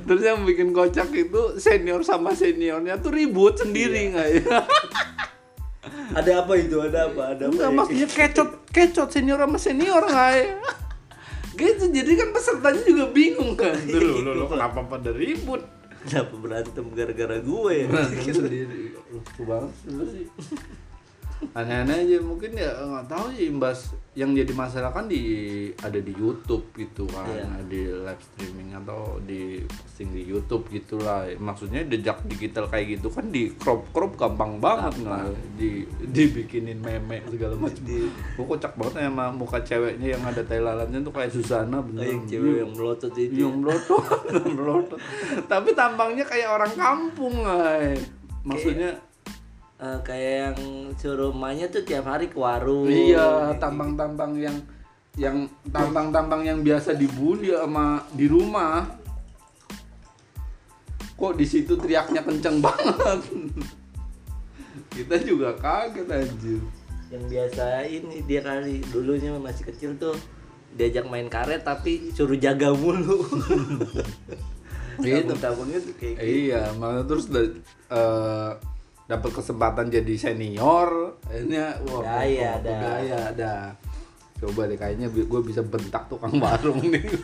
Terus 0.04 0.22
yang 0.28 0.40
bikin 0.44 0.70
kocak 0.76 1.10
itu 1.16 1.42
senior 1.56 2.04
sama 2.04 2.36
seniornya 2.36 3.00
tuh 3.00 3.16
ribut 3.16 3.64
sendiri 3.64 4.12
nggak 4.12 4.28
ya? 4.36 4.60
Ada 6.20 6.44
apa 6.44 6.54
itu? 6.60 6.76
Ada 6.84 7.16
apa? 7.16 7.22
Ada 7.32 7.44
Enggak, 7.48 7.72
maksudnya 7.72 8.08
kecot 8.12 8.50
kecot 8.76 9.10
senior 9.16 9.40
sama 9.40 9.56
senior 9.56 10.04
nggak 10.04 10.32
ya? 10.36 10.48
Gitu, 11.56 11.88
jadi 11.88 12.12
kan 12.20 12.30
pesertanya 12.36 12.84
juga 12.84 13.06
bingung 13.16 13.56
kan. 13.56 13.80
Dulu, 13.80 14.28
lu, 14.28 14.32
lu 14.44 14.46
kenapa 14.52 14.84
pada 14.84 15.16
ribut? 15.16 15.64
Kenapa 16.06 16.34
berantem 16.38 16.86
gara-gara 16.94 17.38
gue 17.42 17.72
ya? 17.74 17.86
Berantem 17.90 18.34
sendiri. 18.34 18.94
Lucu 19.10 19.42
banget 19.42 19.74
sih 19.82 19.90
lu 19.90 20.06
sih. 20.06 20.26
Aneh-aneh 21.54 21.98
aja 22.02 22.18
mungkin 22.20 22.52
ya 22.52 22.72
nggak 22.74 23.06
tahu 23.06 23.26
ya 23.32 23.46
imbas 23.46 23.80
yang 24.16 24.32
jadi 24.32 24.48
masalah 24.52 24.90
kan 24.90 25.06
di 25.06 25.22
ada 25.78 26.00
di 26.00 26.10
YouTube 26.10 26.72
gitu 26.74 27.04
kan, 27.06 27.28
Iya. 27.28 27.68
di 27.68 27.82
live 27.84 28.24
streaming 28.24 28.72
atau 28.74 29.20
di 29.20 29.60
posting 29.62 30.10
di 30.10 30.24
YouTube 30.24 30.64
gitulah. 30.70 31.28
Maksudnya 31.36 31.84
jejak 31.84 32.24
digital 32.24 32.66
kayak 32.66 32.96
gitu 32.96 33.12
kan 33.12 33.28
di 33.28 33.52
crop 33.54 33.92
crop 33.92 34.16
gampang 34.16 34.58
banget 34.58 35.04
nggak 35.04 35.24
di 35.56 35.84
dibikinin 36.08 36.80
meme 36.80 37.28
segala 37.28 37.60
macam. 37.60 37.84
Gue 37.84 38.46
kocak 38.48 38.74
banget 38.74 38.94
ya 38.98 39.12
sama 39.12 39.26
muka 39.30 39.60
ceweknya 39.60 40.08
yang 40.16 40.24
ada 40.24 40.42
tai 40.42 40.60
lalatnya 40.60 41.00
tuh 41.00 41.12
kayak 41.12 41.30
Susana 41.30 41.76
Oh, 41.76 41.84
bener. 41.84 42.08
yang 42.08 42.24
cewek 42.24 42.56
yang 42.58 42.72
melotot 42.72 43.14
itu. 43.14 43.36
yang 43.36 43.60
melotot 43.60 44.04
melotot 44.58 45.00
tapi 45.46 45.76
tampangnya 45.76 46.24
kayak 46.24 46.50
orang 46.50 46.72
kampung 46.72 47.36
ay. 47.44 48.00
maksudnya 48.42 48.96
Eh, 49.76 50.00
kayak 50.08 50.56
yang 50.56 50.60
suruh 50.96 51.36
emaknya 51.36 51.68
tuh 51.68 51.84
tiap 51.84 52.08
hari 52.08 52.32
ke 52.32 52.40
warung. 52.40 52.88
iya 52.88 53.52
tampang-tampang 53.60 54.32
yang 54.40 54.58
yang 55.20 55.48
tampang-tampang 55.68 56.48
yang 56.48 56.60
biasa 56.64 56.96
dibully 56.96 57.52
sama 57.52 58.04
di 58.16 58.28
rumah 58.28 58.88
kok 61.16 61.36
di 61.40 61.48
situ 61.48 61.80
teriaknya 61.80 62.20
kenceng 62.20 62.60
banget 62.60 63.20
kita 64.96 65.16
juga 65.24 65.56
kaget 65.56 66.08
anjir 66.12 66.60
yang 67.08 67.24
biasa 67.32 67.88
ini 67.88 68.20
dia 68.28 68.44
kali 68.44 68.84
dulunya 68.92 69.32
masih 69.40 69.72
kecil 69.72 69.96
tuh 69.96 70.16
diajak 70.76 71.08
main 71.08 71.32
karet 71.32 71.64
tapi 71.64 72.12
suruh 72.12 72.36
jaga 72.36 72.76
mulu 72.76 73.24
Gitu. 74.96 75.36
tabungnya 75.44 75.84
tuh 75.84 75.92
kayak 76.00 76.24
gitu. 76.24 76.48
iya 76.52 76.72
makanya 76.80 77.04
terus 77.04 77.28
eh, 77.28 78.52
dapat 79.06 79.32
kesempatan 79.32 79.88
jadi 79.88 80.14
senior 80.16 81.14
akhirnya 81.24 81.78
wah 81.86 82.02
Gaya 82.02 82.52
kok- 82.52 82.64
dah. 82.64 82.80
gaya 82.82 83.22
dah 83.32 83.64
coba 84.36 84.62
deh 84.66 84.76
kayaknya 84.76 85.08
gue 85.08 85.42
bisa 85.42 85.62
bentak 85.62 86.06
tukang 86.06 86.36
warung 86.36 86.84
nih. 86.84 87.02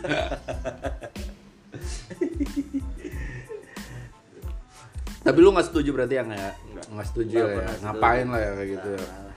Tapi 5.21 5.37
lu 5.37 5.53
nggak 5.53 5.67
setuju 5.67 5.89
berarti 5.91 6.15
ya 6.15 6.23
nggak? 6.23 6.53
Nggak. 6.87 7.05
Setuju 7.05 7.35
ya 7.37 7.61
ngapain 7.83 8.25
lah 8.25 8.39
ya 8.39 8.51
kayak 8.55 8.69
gitu 8.71 8.89
ya? 8.91 9.01
Nah, 9.01 9.29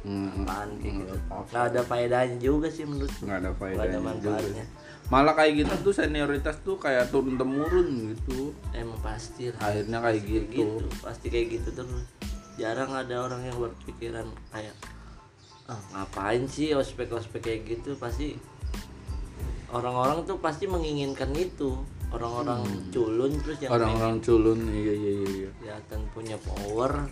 Hmm, 0.00 0.32
apaan 0.42 0.68
kayak 0.80 0.94
gitu? 0.96 1.12
Nggak 1.28 1.64
ada 1.66 1.80
faedahnya 1.84 2.36
juga 2.40 2.68
sih 2.68 2.84
menurut 2.84 3.12
nggak 3.14 3.36
ada 3.36 3.40
ada 3.46 3.52
faedahnya 3.54 3.92
juga. 3.92 4.08
manfaatnya 4.08 4.64
malah 5.10 5.34
kayak 5.34 5.66
gitu 5.66 5.74
tuh 5.82 5.94
senioritas 5.94 6.62
tuh 6.62 6.78
kayak 6.78 7.10
turun 7.10 7.34
temurun 7.34 8.14
gitu 8.14 8.54
emang 8.70 8.94
pasti 9.02 9.50
lah. 9.50 9.58
akhirnya 9.58 9.98
kayak 9.98 10.22
Kayak 10.22 10.46
gitu 10.46 10.50
gitu 10.78 10.86
pasti 11.02 11.26
kayak 11.28 11.46
gitu 11.58 11.68
terus 11.74 12.06
jarang 12.54 12.94
ada 12.94 13.26
orang 13.26 13.42
yang 13.42 13.58
berpikiran 13.58 14.26
kayak 14.54 14.74
ah, 15.66 15.80
ngapain 15.92 16.46
sih 16.46 16.70
ospek 16.72 17.10
ospek 17.10 17.42
kayak 17.42 17.60
gitu 17.66 17.98
pasti 17.98 18.38
orang-orang 19.70 20.26
tuh 20.26 20.38
pasti 20.38 20.66
menginginkan 20.66 21.30
itu 21.34 21.78
orang-orang 22.10 22.62
culun 22.90 23.34
terus 23.42 23.58
yang 23.62 23.70
Hmm. 23.70 23.78
orang-orang 23.82 24.16
culun 24.18 24.60
iya 24.70 24.94
iya 24.94 25.12
iya, 25.14 25.30
iya. 25.30 25.50
kelihatan 25.58 26.00
punya 26.10 26.36
power 26.42 27.06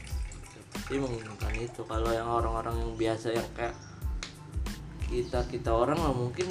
pasti 0.71 0.95
menginginkan 0.99 1.55
itu 1.55 1.81
kalau 1.83 2.11
yang 2.11 2.27
orang-orang 2.27 2.79
yang 2.79 2.93
biasa 2.95 3.35
yang 3.35 3.49
kayak 3.55 3.75
kita 5.09 5.41
kita 5.49 5.71
orang 5.71 5.99
lah 5.99 6.13
mungkin 6.13 6.47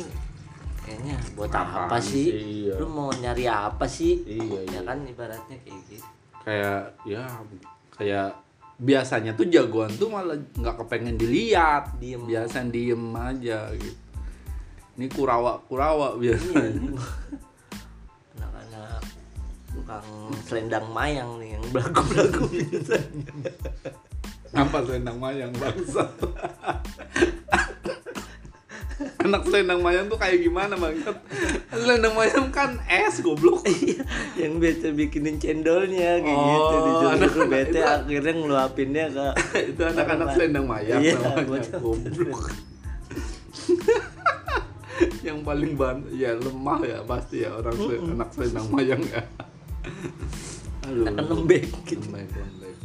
kayaknya 0.87 1.15
buat 1.35 1.51
Apaan 1.51 1.91
apa 1.91 1.99
sih? 1.99 2.31
sih, 2.31 2.71
iya. 2.71 2.79
lu 2.79 2.87
mau 2.87 3.11
nyari 3.11 3.43
apa 3.51 3.83
sih? 3.83 4.23
Iya, 4.23 4.63
iya. 4.63 4.79
ya 4.79 4.81
kan 4.87 5.03
ibaratnya 5.03 5.57
kayak 5.59 5.79
gitu. 5.91 6.07
Kayak 6.47 6.95
ya 7.03 7.23
kayak 7.99 8.29
biasanya 8.79 9.35
tuh 9.35 9.51
jagoan 9.51 9.91
tuh 9.99 10.07
malah 10.07 10.39
nggak 10.39 10.75
kepengen 10.79 11.19
dilihat. 11.19 11.99
Diem. 11.99 12.23
biasa 12.23 12.63
diem 12.71 13.03
aja 13.19 13.67
gitu. 13.75 13.99
Ini 14.97 15.05
kurawa 15.11 15.59
kurawa 15.67 16.15
Iya, 16.15 16.39
biasanya. 16.39 16.95
anak-anak 18.39 19.03
tukang 19.75 20.07
selendang 20.47 20.87
mayang 20.95 21.35
nih 21.37 21.59
yang 21.59 21.63
belagu-belagu 21.75 22.43
biasanya. 22.47 23.31
Apa 24.55 24.77
selendang 24.87 25.19
mayang 25.19 25.51
bangsa 25.59 26.07
anak 29.27 29.43
selendang 29.43 29.79
mayang 29.79 30.07
tuh 30.07 30.15
kayak 30.15 30.39
gimana 30.39 30.73
banget 30.73 31.15
selendang 31.69 32.15
mayang 32.15 32.47
kan 32.49 32.79
es 32.87 33.19
goblok. 33.19 33.61
Iya, 33.67 34.01
yang 34.39 34.57
biasa 34.57 34.91
bikinin 34.91 35.37
cendolnya 35.37 36.17
kayak 36.19 36.33
Oh, 36.33 36.47
gitu 36.47 36.75
disuruh 37.19 37.47
bete 37.47 37.77
itu- 37.77 37.85
akhirnya 37.85 38.33
ngeluapinnya 38.33 39.05
ke 39.11 39.25
itu 39.75 39.81
anak-anak 39.83 40.27
selendang 40.33 40.65
mayang 40.65 41.01
Iya, 41.03 41.13
namanya 41.19 41.77
goblok. 41.77 42.41
Yang 45.21 45.39
paling 45.43 45.71
ban 45.75 45.97
ya 46.09 46.33
lemah 46.33 46.79
ya 46.81 46.99
pasti 47.03 47.45
ya 47.45 47.53
orang 47.53 47.75
sel- 47.75 48.01
anak 48.09 48.29
selendang 48.33 48.67
mayang 48.71 49.01
ya. 49.05 49.21
Aduh. 50.87 51.05
Akan 51.05 51.25
lembek. 51.27 51.67
Gitu 51.85 52.01
lembek. 52.07 52.31
Lembek 52.33 52.75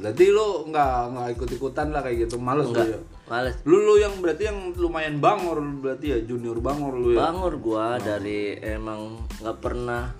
berarti 0.00 0.24
lu 0.32 0.72
nggak 0.72 0.92
nggak 1.12 1.28
ikut 1.36 1.48
ikutan 1.52 1.92
lah 1.92 2.00
kayak 2.00 2.24
gitu 2.24 2.40
males 2.40 2.64
enggak 2.72 2.96
ya 2.96 3.00
males. 3.30 3.56
Lu 3.62 3.78
lu 3.78 3.94
yang 4.02 4.18
berarti 4.18 4.50
yang 4.50 4.74
lumayan 4.74 5.22
bangor 5.22 5.62
berarti 5.78 6.06
ya 6.10 6.18
junior 6.26 6.58
bangor 6.58 6.98
lu 6.98 7.14
ya? 7.14 7.30
Bangor 7.30 7.54
gua 7.62 7.96
dari 8.02 8.58
emang 8.58 9.22
nggak 9.38 9.58
pernah 9.62 10.10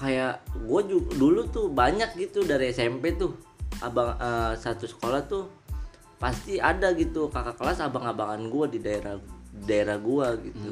kayak 0.00 0.42
gue 0.56 0.80
juga 0.88 1.10
dulu 1.14 1.40
tuh 1.52 1.66
banyak 1.70 2.18
gitu 2.18 2.42
dari 2.42 2.74
SMP 2.74 3.14
tuh. 3.14 3.38
Abang 3.80 4.18
eh, 4.18 4.52
satu 4.58 4.84
sekolah 4.90 5.24
tuh 5.30 5.46
pasti 6.20 6.60
ada 6.60 6.92
gitu 6.98 7.32
kakak 7.32 7.56
kelas 7.56 7.80
abang-abangan 7.80 8.44
gue 8.50 8.66
di 8.76 8.78
daerah 8.82 9.16
daerah 9.54 9.96
gue 9.96 10.26
gitu. 10.50 10.70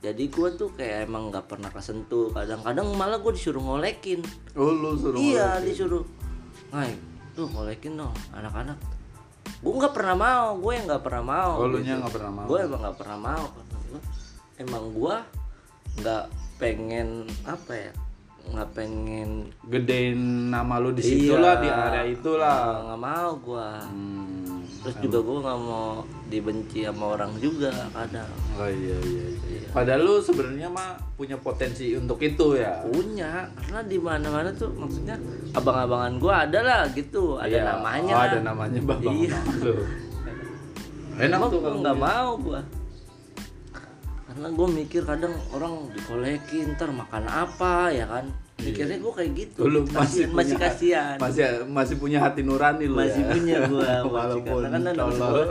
Jadi 0.00 0.24
gue 0.32 0.48
tuh 0.56 0.72
kayak 0.74 1.06
emang 1.06 1.28
nggak 1.28 1.46
pernah 1.46 1.68
kesentuh. 1.68 2.32
Kadang-kadang 2.32 2.88
malah 2.96 3.20
gue 3.20 3.36
disuruh 3.36 3.60
ngolekin. 3.62 4.24
Oh, 4.56 4.72
lu 4.72 4.96
suruh 4.96 5.20
iya 5.20 5.60
ngolekin. 5.60 5.66
disuruh. 5.70 6.04
Ngai 6.72 6.92
tuh 7.38 7.46
ngolekin 7.54 7.94
dong 7.94 8.10
anak-anak 8.34 8.97
gue 9.58 9.72
nggak 9.74 9.90
pernah 9.90 10.14
mau 10.14 10.46
gue 10.56 10.72
yang 10.72 10.86
nggak 10.86 11.02
pernah 11.02 11.24
mau 11.24 11.50
Oh, 11.56 11.66
nggak 11.66 12.12
pernah 12.12 12.32
mau. 12.32 12.46
gue 12.46 12.58
emang 12.60 12.80
nggak 12.80 12.96
pernah 12.96 13.18
mau 13.18 13.44
emang 14.56 14.84
gue 14.90 15.16
nggak 15.98 16.24
pengen 16.56 17.08
apa 17.42 17.72
ya 17.74 17.92
nggak 18.48 18.70
pengen 18.72 19.30
Gedein 19.62 20.18
nama 20.48 20.78
lu 20.78 20.90
di 20.90 21.02
situ 21.02 21.30
Iya. 21.30 21.38
lah, 21.38 21.54
di 21.58 21.68
area 21.68 22.04
itulah. 22.08 22.58
nggak 22.86 23.00
mau 23.00 23.30
gue 23.36 23.68
Hmm. 23.84 24.37
Terus 24.78 24.96
juga 25.00 25.18
gue 25.18 25.36
nggak 25.40 25.58
mau 25.60 26.00
dibenci 26.26 26.80
sama 26.82 27.04
orang 27.12 27.32
juga 27.36 27.68
kadang 27.90 28.30
Oh 28.54 28.66
iya 28.66 28.94
iya. 29.00 29.26
iya. 29.44 29.68
Padahal 29.68 30.00
lu 30.00 30.14
sebenarnya 30.18 30.66
mah 30.66 30.94
punya 31.12 31.34
potensi 31.36 31.92
untuk 31.92 32.18
itu 32.18 32.54
ya. 32.54 32.82
punya 32.84 33.46
karena 33.54 33.80
di 33.82 33.98
mana 33.98 34.26
mana 34.28 34.50
tuh 34.50 34.70
maksudnya 34.72 35.18
abang-abangan 35.52 36.16
gue 36.16 36.30
ada 36.32 36.60
lah 36.60 36.82
gitu 36.90 37.36
ada 37.36 37.50
Iya. 37.50 37.62
namanya 37.68 38.12
Oh, 38.12 38.24
ada 38.24 38.38
namanya 38.40 38.80
Bang. 38.80 39.00
Iya. 39.04 39.38
Lu. 39.64 39.74
Enak 41.16 41.26
Emang 41.34 41.48
tuh 41.48 41.50
gue 41.52 41.64
kalau 41.64 41.78
nggak 41.80 41.96
gitu. 41.96 42.06
mau 42.06 42.30
gue 42.36 42.60
karena 44.28 44.48
gue 44.48 44.68
mikir 44.76 45.02
kadang 45.02 45.34
orang 45.50 45.74
dikolekin 45.90 46.66
ntar 46.72 46.90
makan 46.90 47.24
apa 47.26 47.90
ya 47.90 48.06
kan 48.06 48.26
mikirnya 48.58 48.96
gue 48.96 49.12
kayak 49.14 49.32
gitu 49.34 49.60
Lu 49.64 49.80
masih 49.84 50.26
Kasian, 50.26 50.28
masih 50.30 50.54
punya- 50.54 50.62
kasihan 50.64 51.16
Masih 51.16 51.42
masih 51.64 51.94
punya 51.96 52.18
hati 52.20 52.40
nurani 52.42 52.84
lu 52.84 52.96
masih 52.96 53.22
ya. 53.22 53.30
punya 53.30 53.56
gue 53.64 53.88
Walaupun 54.08 54.60
karena 54.60 54.70
kan 54.72 54.82
anak 54.88 55.06
sekolah 55.08 55.46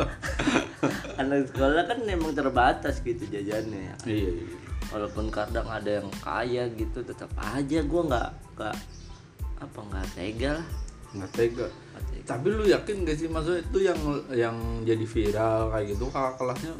anak 1.21 1.39
sekolah 1.47 1.83
kan 1.85 1.97
emang 2.05 2.33
terbatas 2.33 2.95
gitu 3.01 3.23
jajannya 3.25 3.81
ya 3.81 3.95
Iya, 4.05 4.29
iya. 4.35 4.55
walaupun 4.87 5.25
kadang 5.27 5.65
ada 5.65 5.99
yang 5.99 6.09
kaya 6.17 6.63
gitu 6.71 6.99
tetap 7.01 7.27
aja 7.35 7.79
gue 7.79 8.01
nggak 8.03 8.29
nggak 8.53 8.75
apa 9.57 9.79
nggak 9.83 10.07
tega 10.13 10.51
lah 10.53 10.67
Nggak 11.07 11.31
tega. 11.33 11.65
Nggak 11.65 12.03
tega. 12.05 12.25
Tapi 12.27 12.47
lu 12.49 12.63
yakin 12.65 12.95
gak 13.01 13.15
sih 13.15 13.27
maksudnya 13.27 13.63
itu 13.63 13.79
yang 13.81 13.99
yang 14.29 14.55
jadi 14.83 15.05
viral 15.07 15.71
kayak 15.71 15.85
gitu 15.89 16.03
kakak 16.07 16.35
kelasnya 16.35 16.73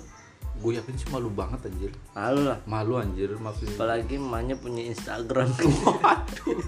gue 0.57 0.71
yakin 0.73 0.93
sih 0.93 1.07
malu 1.07 1.29
banget 1.29 1.59
anjir. 1.63 1.91
malu 2.11 2.41
lah. 2.43 2.57
Malu 2.63 2.93
anjir 2.95 3.29
maksudnya. 3.35 3.73
apalagi 3.73 4.15
emaknya 4.15 4.55
punya 4.55 4.83
Instagram. 4.85 5.47
Waduh. 5.85 6.59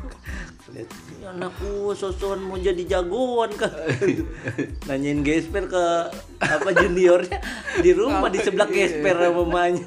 Lihat 0.70 0.86
"Ini 0.86 1.26
anakku 1.28 1.70
sosokan 1.92 2.40
mau 2.42 2.56
jadi 2.56 2.84
jagoan 2.88 3.50
kan. 3.52 3.74
Nanyain 4.88 5.20
gesper 5.20 5.66
ke 5.66 5.84
apa 6.38 6.70
juniornya. 6.72 7.42
Di 7.78 7.92
rumah 7.92 8.28
di 8.28 8.38
sebelah 8.38 8.68
gesper 8.68 9.16
sama 9.16 9.42
emaknya. 9.44 9.86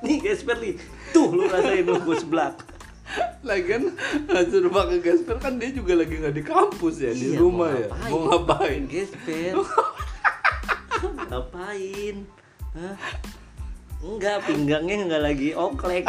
Nih 0.00 0.20
gesper 0.20 0.56
nih. 0.58 0.74
Tuh 1.10 1.28
lu 1.30 1.44
rasain 1.44 1.82
lu 1.82 1.96
gue 1.98 2.16
sebelah. 2.16 2.52
Lagian 3.42 3.92
suruh 4.48 4.72
pakai 4.72 4.98
gasper 4.98 5.36
kan 5.36 5.54
dia 5.54 5.68
juga 5.70 5.94
lagi 5.94 6.16
nggak 6.16 6.34
di 6.34 6.42
kampus 6.42 6.94
ya 6.98 7.12
di 7.12 7.30
Iya, 7.30 7.38
rumah 7.38 7.68
mau 7.68 7.78
ya. 7.78 7.88
Mau 8.08 8.18
ngapain? 8.26 8.82
gesper 8.88 9.54
ngapain 11.26 12.16
Hah? 12.74 12.96
enggak 14.04 14.36
pinggangnya 14.44 14.96
enggak 15.02 15.22
lagi 15.24 15.48
oklek 15.52 16.04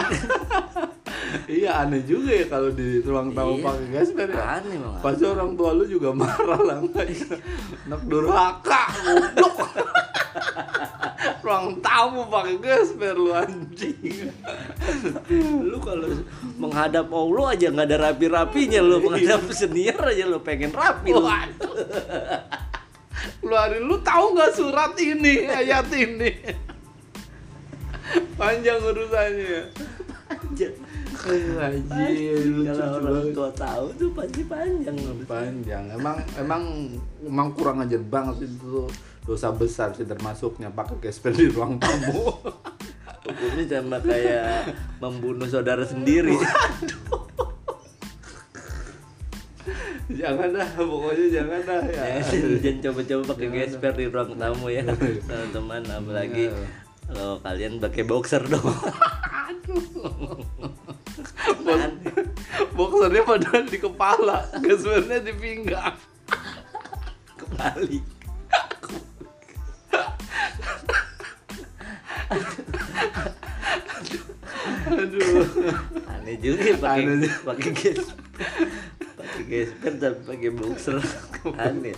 iya 1.48 1.81
aneh 1.81 2.03
juga 2.03 2.31
ya 2.34 2.46
kalau 2.46 2.70
di 2.70 3.00
ruang 3.01 3.31
tamu 3.31 3.55
Iya. 3.55 3.64
pakai 3.64 3.88
gasper 3.90 4.27
ya. 4.29 4.44
aneh 4.60 4.77
banget 4.77 5.01
Pasti 5.01 5.24
orang 5.25 5.51
tua 5.53 5.70
lu 5.72 5.86
juga 5.86 6.10
marah 6.12 6.60
lah 6.60 6.77
Anak 6.81 8.01
durhaka 8.05 8.84
goblok. 9.01 9.58
ruang 11.40 11.77
tamu 11.79 12.25
pakai 12.25 12.55
gasper 12.58 13.14
lu 13.14 13.31
anjing. 13.31 14.27
lu 15.62 15.77
kalau 15.77 16.08
menghadap 16.58 17.08
Allah 17.08 17.46
aja 17.50 17.68
nggak 17.70 17.88
ada 17.88 17.98
rapi-rapinya 18.10 18.79
lu 18.79 18.98
menghadap 19.00 19.46
senior 19.51 20.01
aja 20.01 20.25
lu 20.25 20.40
pengen 20.42 20.72
rapi 20.72 21.12
lu. 21.12 21.24
Keluarin 23.42 23.83
lu 23.85 23.98
tahu 24.01 24.25
nggak 24.35 24.53
surat 24.55 24.94
ini, 24.98 25.50
ayat 25.50 25.88
ini. 25.94 26.31
Panjang 28.38 28.79
urusannya. 28.81 29.61
Anjir, 30.29 30.72
lucu 32.53 32.70
kalau 32.70 33.01
orang 33.01 33.33
tua 33.33 33.50
tahu 33.53 33.85
tuh 33.98 34.09
pasti 34.14 34.42
panjang. 34.46 34.96
Panjang. 35.25 35.83
Emang 35.94 36.18
emang 36.38 36.64
emang 37.25 37.48
kurang 37.57 37.81
ajar 37.81 38.01
banget 38.05 38.46
itu. 38.46 38.61
Tuh 38.61 38.90
dosa 39.25 39.50
besar 39.50 39.90
sih 39.98 40.05
termasuknya 40.05 40.70
pakai 40.70 41.01
gesper 41.01 41.33
di 41.33 41.50
ruang 41.50 41.81
tamu. 41.81 42.29
Hukumnya 43.25 43.66
sama 43.66 43.98
kayak 44.05 44.70
membunuh 45.01 45.50
saudara 45.50 45.81
sendiri 45.81 46.38
jangan 50.25 50.50
dah 50.57 50.70
pokoknya 50.74 51.25
jangan 51.29 51.59
dah 51.61 51.81
ya. 51.85 52.03
Jangan 52.66 52.77
coba-coba 52.81 53.24
pakai 53.35 53.48
gesper 53.53 53.94
di 53.94 54.05
ruang 54.09 54.31
tamu 54.33 54.68
ya 54.74 54.81
teman-teman. 54.90 55.81
Apalagi 55.85 56.46
kalau 57.05 57.38
kalian 57.46 57.77
pakai 57.77 58.03
boxer 58.09 58.42
dong. 58.50 58.66
Aneh. 61.66 62.14
boxernya 62.74 63.22
padahal 63.22 63.64
di 63.70 63.77
kepala 63.77 64.38
gespernya 64.66 65.22
di 65.22 65.33
pinggang. 65.38 65.94
Kembali 67.38 68.00
aduh. 74.96 75.46
Aneh 76.09 76.35
juga 76.42 76.61
ya 76.66 76.77
pakai 76.81 77.29
pakai 77.46 77.72
gesper 77.77 78.25
gesper 79.44 79.94
tapi 80.00 80.20
pakai 80.24 80.52
boxer 80.56 80.96
aneh. 81.53 81.94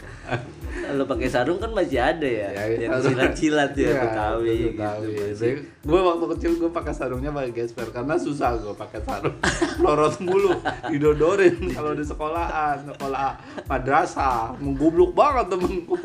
Kalau 0.77 1.03
pakai 1.03 1.27
sarung 1.27 1.57
kan 1.57 1.71
masih 1.73 1.97
ada 1.97 2.23
ya, 2.23 2.47
yang 2.69 3.01
silat-silat 3.01 3.73
ya, 3.73 3.97
betawi 3.97 4.71
gitu. 4.71 5.47
gue 5.88 5.99
waktu 5.99 6.25
kecil 6.36 6.51
gue 6.60 6.69
pakai 6.69 6.93
sarungnya 6.93 7.31
pakai 7.31 7.51
gesper 7.51 7.88
karena 7.89 8.15
susah 8.15 8.55
gue 8.55 8.71
pakai 8.71 8.99
sarung. 9.01 9.36
Lorot 9.83 10.15
mulu 10.19 10.53
didodorin 10.88 11.55
kalau 11.75 11.91
di 11.91 12.03
sekolahan 12.03 12.83
sekolah 12.86 13.29
madrasah 13.65 14.53
menggoblok 14.57 15.12
banget 15.12 15.55
temenku. 15.55 15.95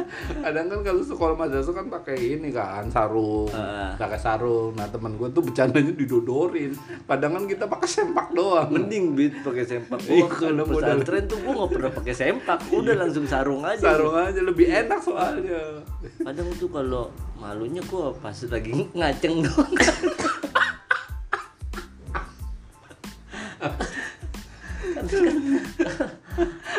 Kadang 0.41 0.67
kan 0.69 0.81
kalau 0.83 1.03
sekolah 1.03 1.35
madrasah 1.35 1.75
kan 1.75 1.87
pakai 1.89 2.17
ini 2.39 2.49
kan 2.51 2.87
sarung 2.89 3.51
Ah. 3.53 3.95
pakai 3.95 4.19
sarung. 4.19 4.73
Nah 4.75 4.89
temen 4.89 5.15
gue 5.15 5.29
tuh 5.31 5.43
bercandanya 5.43 5.93
didodorin. 5.93 6.73
Padahal 7.05 7.39
kan 7.39 7.45
kita 7.47 7.65
pakai 7.67 7.89
sempak 7.89 8.33
doang. 8.33 8.71
Mending 8.73 9.15
beat 9.15 9.35
pakai 9.43 9.65
sempak. 9.65 9.99
Iya, 10.03 10.25
waktu 10.27 10.37
kalau 10.39 10.65
pesantren 10.65 11.25
tuh 11.27 11.39
gua 11.41 11.53
nggak 11.55 11.71
pernah 11.71 11.91
pakai 11.93 12.15
sempak. 12.15 12.59
Udah 12.71 12.95
langsung 12.97 13.25
sarung 13.33 13.65
aja. 13.65 13.97
Sarung 13.97 14.13
aja 14.13 14.41
lebih 14.45 14.69
enak 14.69 15.01
soalnya. 15.01 15.81
Kadang 16.21 16.53
tuh 16.61 16.69
kalau 16.69 17.09
malunya 17.41 17.81
gua 17.89 18.13
pas 18.13 18.37
lagi 18.53 18.93
ngaceng 18.93 19.41
doang 19.41 19.73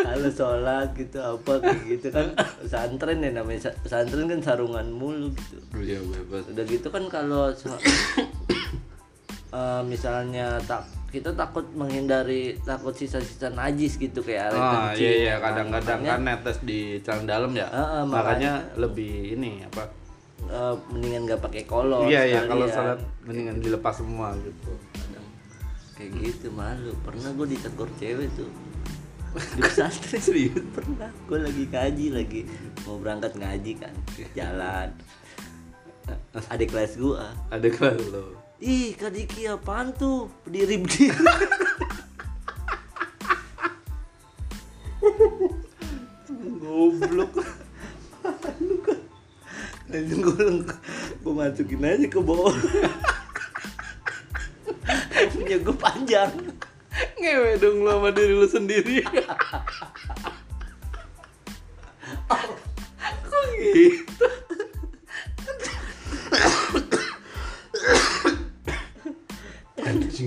kalau 0.03 0.29
sholat 0.29 0.87
gitu 0.97 1.17
apa 1.21 1.53
kayak 1.63 1.81
gitu 1.89 2.07
kan 2.13 2.27
pesantren 2.61 3.23
ya 3.23 3.31
namanya. 3.33 3.69
Sa- 3.69 3.77
pesantren 3.81 4.29
kan 4.29 4.41
sarungan 4.41 4.87
mulu 4.93 5.33
gitu. 5.33 5.57
Iya 5.77 5.99
bebas. 6.01 6.49
Udah 6.53 6.65
gitu 6.69 6.87
kan 6.93 7.03
kalau 7.09 7.49
eh, 9.57 9.81
misalnya 9.85 10.57
tak 10.65 10.85
kita 11.13 11.29
takut 11.37 11.61
menghindari 11.77 12.57
takut 12.65 12.91
sisa-sisa 12.91 13.53
najis 13.53 14.01
gitu 14.01 14.25
kayak 14.25 14.49
air 14.49 14.57
Ah 14.57 14.89
kencing, 14.89 14.97
iya 14.97 15.11
iya 15.13 15.25
ya 15.29 15.35
kan. 15.37 15.43
kadang-kadang 15.53 15.99
Makanya, 16.01 16.09
kan 16.09 16.21
netes 16.25 16.57
di 16.65 16.79
celana 17.05 17.25
dalam 17.29 17.51
ya. 17.53 17.67
Ah, 17.69 18.01
ah, 18.01 18.03
makanya 18.03 18.53
lebih 18.75 19.37
ini 19.37 19.61
apa? 19.61 19.85
eh, 20.43 20.73
mendingan 20.91 21.21
nggak 21.23 21.39
pakai 21.39 21.63
kolor 21.63 22.03
iya 22.03 22.25
iya 22.25 22.41
kalau 22.43 22.67
sekalian. 22.67 22.97
salat 22.97 22.99
mendingan 23.23 23.55
dilepas 23.61 23.95
semua 23.95 24.33
gitu. 24.41 24.73
Kadang 24.91 25.27
kayak 25.95 26.11
gitu 26.19 26.47
malu 26.51 26.91
pernah 27.05 27.29
gue 27.31 27.47
ditegur 27.53 27.89
cewek 27.95 28.27
tuh 28.33 28.49
di 29.55 29.61
pesantren 29.61 30.19
Serius? 30.19 30.65
pernah 30.73 31.09
gue 31.29 31.39
lagi 31.39 31.65
kaji 31.69 32.05
lagi 32.11 32.41
mau 32.83 32.97
berangkat 32.97 33.37
ngaji 33.37 33.71
kan 33.77 33.93
jalan 34.33 34.89
adik 36.51 36.73
kelas 36.73 36.99
gua 36.99 37.31
Ada 37.47 37.69
kelas 37.71 38.01
lo. 38.11 38.42
Ih 38.61 38.93
kak 38.93 39.15
Diki 39.15 39.49
apaan 39.49 39.95
tuh? 39.95 40.29
Berdiri 40.45 40.81
berdiri 40.81 41.13
goblok. 46.63 47.33
Langsung 49.91 50.21
gue 50.25 50.65
gue 51.21 51.33
masukin 51.33 51.85
aja 51.85 52.07
ke 52.09 52.19
bawah. 52.19 52.55
Punya 55.31 55.57
gue 55.61 55.75
panjang. 55.77 56.31
Ngewe 57.17 57.57
dong 57.61 57.85
lu 57.85 57.89
sama 57.89 58.09
diri 58.09 58.33
lu 58.33 58.47
sendiri. 58.49 59.03
Kok 63.23 63.43
gitu 63.57 64.12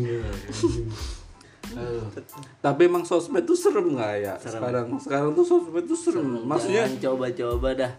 anjing 0.04 0.20
anjing 0.20 0.88
Aduh. 1.66 2.06
tapi 2.62 2.86
emang 2.86 3.02
sosmed 3.02 3.42
tuh 3.42 3.58
serem 3.58 3.96
nggak 3.96 4.14
ya 4.22 4.34
sekarang 4.38 5.02
sekarang 5.02 5.30
tuh 5.34 5.42
sosmed 5.42 5.82
tuh 5.82 5.98
serem 5.98 6.46
maksudnya 6.46 6.86
Jangan 6.86 7.02
coba-coba 7.02 7.68
dah 7.74 7.92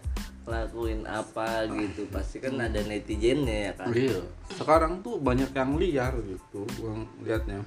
lakuin 0.47 1.03
apa 1.03 1.67
gitu 1.67 2.07
pasti 2.07 2.39
kan 2.39 2.55
ada 2.55 2.79
netizennya 2.79 3.67
ya 3.67 3.71
kan 3.75 3.91
Iya. 3.91 4.23
Sekarang 4.47 5.03
tuh 5.03 5.19
banyak 5.19 5.51
yang 5.51 5.75
liar 5.75 6.15
gitu, 6.23 6.63
gua 6.79 7.03
liatnya. 7.19 7.59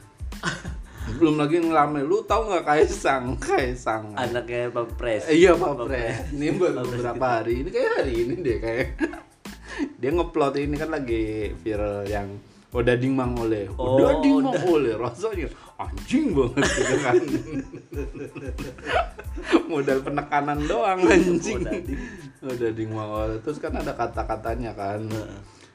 Belum 1.20 1.36
lagi 1.36 1.60
ngelamar. 1.60 2.00
Lu 2.00 2.24
tahu 2.24 2.48
nggak 2.48 2.64
Kaisang? 2.64 3.36
Kaisang. 3.36 4.16
anaknya 4.16 4.72
Pak 4.72 4.96
Pres 4.96 5.28
Eh, 5.28 5.44
iya 5.44 5.52
Pak 5.52 5.76
Pres. 5.84 6.32
Ini 6.32 6.56
baru 6.56 6.88
beberapa 6.88 7.26
hari. 7.40 7.60
Ini 7.60 7.68
kayak 7.68 7.92
hari 8.00 8.14
ini 8.16 8.34
deh 8.40 8.56
kayak. 8.56 8.86
Dia 10.00 10.10
ngeplot 10.12 10.56
ini 10.56 10.76
kan 10.76 10.88
lagi 10.88 11.52
viral 11.60 12.08
yang 12.08 12.28
Udah 12.70 12.94
ding 12.94 13.18
mang 13.18 13.34
oleh. 13.34 13.66
Oh, 13.74 13.98
Udah 13.98 14.22
ding 14.22 14.38
mang 14.38 14.62
oleh. 14.62 14.94
Rasanya 14.94 15.50
anjing 15.74 16.30
banget 16.30 16.64
gitu 16.70 16.96
kan. 17.02 17.14
Modal 19.70 19.98
penekanan 20.06 20.58
doang 20.70 21.02
anjing. 21.02 21.66
Udah 21.66 21.78
ding. 21.82 22.00
Udah 22.38 22.70
ding 22.70 22.90
mang 22.94 23.10
oleh. 23.10 23.36
Terus 23.42 23.58
kan 23.58 23.74
ada 23.74 23.90
kata-katanya 23.90 24.70
kan. 24.78 25.02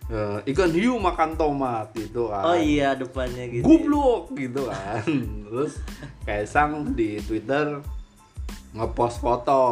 Eh, 0.06 0.38
ikan 0.54 0.70
hiu 0.70 1.02
makan 1.02 1.34
tomat 1.34 1.90
gitu 1.98 2.30
kan. 2.30 2.46
oh 2.46 2.54
iya 2.54 2.94
depannya 2.94 3.50
gitu 3.50 3.66
Goblok 3.66 4.38
gitu 4.38 4.70
kan. 4.70 5.02
Terus 5.50 5.82
Kaisang 6.22 6.94
di 6.94 7.18
Twitter 7.26 7.82
ngepost 8.72 9.18
foto. 9.18 9.64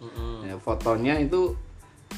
Mm-mm. 0.00 0.48
Ya, 0.48 0.56
fotonya 0.56 1.20
itu 1.20 1.52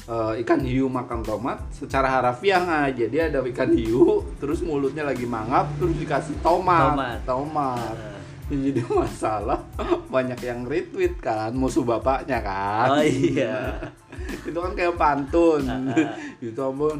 eh, 0.07 0.33
ikan 0.45 0.61
hiu 0.63 0.87
makan 0.87 1.19
tomat 1.25 1.59
secara 1.73 2.07
harafiah 2.07 2.87
aja 2.87 3.05
dia 3.09 3.27
ada 3.27 3.43
ikan 3.43 3.73
hiu 3.73 4.23
terus 4.39 4.63
mulutnya 4.63 5.03
lagi 5.03 5.25
mangap 5.25 5.67
terus 5.81 5.97
dikasih 5.97 6.37
tomat. 6.39 6.95
Tomat. 6.95 7.19
tomat. 7.25 7.95
Ah. 7.97 8.17
Ya, 8.49 8.73
jadi 8.73 8.81
masalah 8.81 9.61
banyak 10.13 10.39
yang 10.41 10.65
retweet 10.65 11.21
kan 11.21 11.53
musuh 11.53 11.85
bapaknya 11.85 12.41
kan. 12.41 12.97
Oh 12.97 13.05
iya. 13.05 13.77
Itu 14.49 14.57
kan 14.57 14.73
kayak 14.73 14.97
pantun. 14.97 15.61
Itu 16.41 16.57
ampun. 16.57 16.97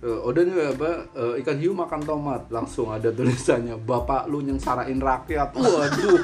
Eh, 0.00 0.20
udah 0.28 0.42
nih 0.44 0.76
apa 0.76 0.90
eh, 1.16 1.34
ikan 1.40 1.56
hiu 1.56 1.72
makan 1.72 2.04
tomat. 2.04 2.52
Langsung 2.52 2.92
ada 2.92 3.08
tulisannya 3.08 3.80
bapak 3.80 4.28
lu 4.28 4.44
yang 4.44 4.60
sarain 4.60 5.00
rakyat. 5.00 5.56
Waduh 5.56 6.20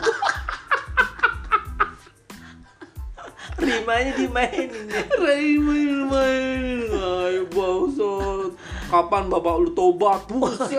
rimanya 3.67 4.13
dimainin 4.15 4.87
ya 4.87 5.03
Ray 5.19 5.59
main 5.59 5.99
main 6.07 6.65
ay 6.89 7.37
bangsat. 7.51 8.55
Kapan 8.87 9.25
bapak 9.27 9.55
lu 9.59 9.71
tobat? 9.73 10.23
Buset. 10.27 10.79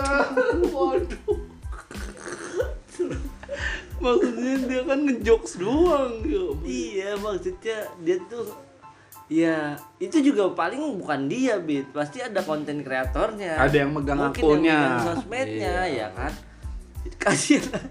Waduh. 0.72 1.38
Maksudnya 3.98 4.54
dia 4.64 4.82
kan 4.86 5.00
ngejokes 5.04 5.58
doang 5.58 6.22
ya 6.22 6.44
iya 6.62 7.10
maksudnya 7.18 7.78
dia 8.06 8.18
tuh 8.30 8.46
ya 9.28 9.74
itu 9.98 10.22
juga 10.22 10.54
paling 10.54 10.80
bukan 11.02 11.26
dia 11.26 11.58
bit. 11.58 11.90
Pasti 11.92 12.22
ada 12.22 12.40
konten 12.42 12.86
kreatornya. 12.86 13.58
Ada 13.58 13.84
yang 13.84 13.92
megang 13.92 14.22
Mungkin 14.22 14.40
akunnya. 14.40 14.72
yang 14.72 14.82
megang 14.94 15.06
sosmednya 15.18 15.76
Iya. 15.84 15.98
ya 16.00 16.08
kan? 16.14 16.34
Kasihan. 17.18 17.82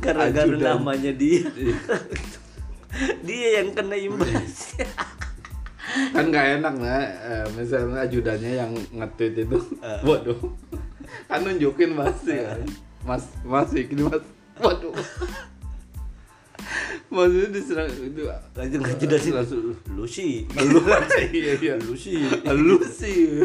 Ajudan. 0.00 0.56
namanya 0.80 1.12
dia. 1.12 1.44
Iya. 1.50 1.76
dia 3.26 3.48
yang 3.62 3.72
kena 3.72 3.96
imbasnya 3.96 4.86
kan 6.14 6.24
nggak 6.30 6.46
enak 6.60 6.74
nah 6.78 7.02
eh, 7.02 7.46
misalnya 7.58 8.06
ajudannya 8.06 8.52
yang 8.62 8.72
nge-tweet 8.94 9.42
itu. 9.42 9.58
Waduh. 10.06 10.38
Kan 11.26 11.42
nunjukin 11.42 11.98
pasti 11.98 12.38
kan 12.38 12.62
mas 13.02 13.26
masih 13.42 13.90
ini 13.90 14.06
mas. 14.06 14.22
Waduh. 14.62 14.94
Maksudnya 17.10 17.48
diserang 17.50 17.90
itu. 17.90 18.22
Lanjut 18.54 18.78
dari 18.86 19.18
situ 19.18 19.34
langsung. 19.34 19.74
Lu 19.90 20.06
sih 20.06 20.46
lu 20.70 20.78
iya 21.34 21.58
iya. 21.58 21.74
Lu 21.82 21.98
sih 21.98 22.22
lu 22.46 22.78
sih 22.86 23.42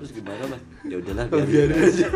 terus 0.00 0.10
gimana 0.16 0.48
mas? 0.48 0.62
Ya 0.88 0.96
udahlah 0.96 1.28
Oh, 1.28 1.44
biarin 1.44 1.76
aja 1.76 2.08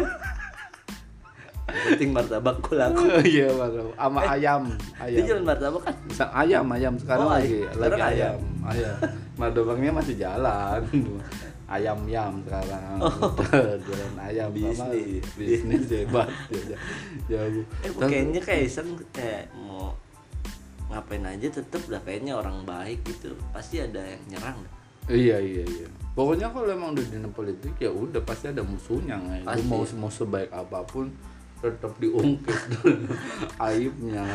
penting 1.66 2.14
martabak 2.14 2.56
ku 2.62 2.78
laku. 2.78 3.02
Iya 3.26 3.50
baru 3.50 3.90
sama 3.92 4.20
ayam. 4.22 4.62
dia 4.70 5.18
ayam. 5.18 5.26
jualan 5.26 5.44
martabak 5.44 5.82
kan? 5.82 5.94
Bisa 6.06 6.24
ayam 6.30 6.64
ayam. 6.70 6.94
Sekarang 6.94 7.26
Oh, 7.26 7.34
lagi 7.34 7.46
ay- 7.46 7.66
lagi 7.74 7.74
sekarang 7.74 8.00
ayam. 8.06 8.38
ayam. 8.62 8.96
Madobangnya 9.34 9.92
masih 9.92 10.14
jalan. 10.16 10.80
Ayam 11.66 11.98
yam 12.06 12.38
sekarang. 12.46 12.94
Jualan 13.82 14.14
ayam 14.22 14.54
sama 14.54 14.86
Bisnis. 14.86 15.26
bisnis 15.34 15.90
hebat. 15.90 16.30
Ya 17.26 17.42
jago 17.42 17.62
eh 17.82 17.90
kayaknya 17.90 18.38
kayak 18.38 18.70
iseng 18.70 18.94
kayak 19.10 19.50
mau 19.58 19.90
ngapain 20.86 21.26
aja 21.26 21.50
tetep 21.50 21.82
lah 21.90 21.98
kayaknya 22.06 22.38
orang 22.38 22.62
baik 22.62 23.02
gitu. 23.02 23.34
Pasti 23.50 23.82
ada 23.82 23.98
yang 23.98 24.22
nyerang 24.30 24.62
iya 25.10 25.38
iya 25.38 25.62
iya. 25.62 25.86
Pokoknya 26.14 26.50
kalau 26.50 26.70
emang 26.70 26.94
udah 26.94 27.02
di 27.02 27.18
politik 27.30 27.74
ya 27.78 27.90
udah 27.90 28.22
pasti 28.22 28.46
ada 28.46 28.62
musuhnya. 28.62 29.18
Pasti. 29.42 29.66
mau 29.66 29.82
mau 29.98 30.10
sebaik 30.10 30.50
apa 30.54 30.86
pun 30.86 31.10
tetap 31.56 31.92
diungkit 31.96 32.60
aibnya 33.66 34.26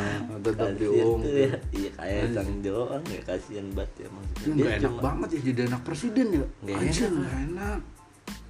tetap 0.41 0.73
tuh 0.73 0.89
diungkit. 0.89 1.53
Ya 1.53 1.57
iya 1.69 1.89
kayak 1.93 2.25
sang 2.33 2.51
doang 2.65 3.03
ya 3.05 3.21
kasihan 3.21 3.67
banget 3.77 3.91
ya 4.01 4.07
maksudnya. 4.09 4.53
Dia 4.57 4.69
enak 4.81 4.81
cuma 4.89 4.99
banget 5.05 5.29
ya 5.37 5.39
jadi 5.53 5.61
anak 5.69 5.81
presiden 5.85 6.25
ya. 6.33 6.45
Nggak 6.65 6.77
Anjir, 6.81 7.09
enak. 7.13 7.33
enak. 7.45 7.79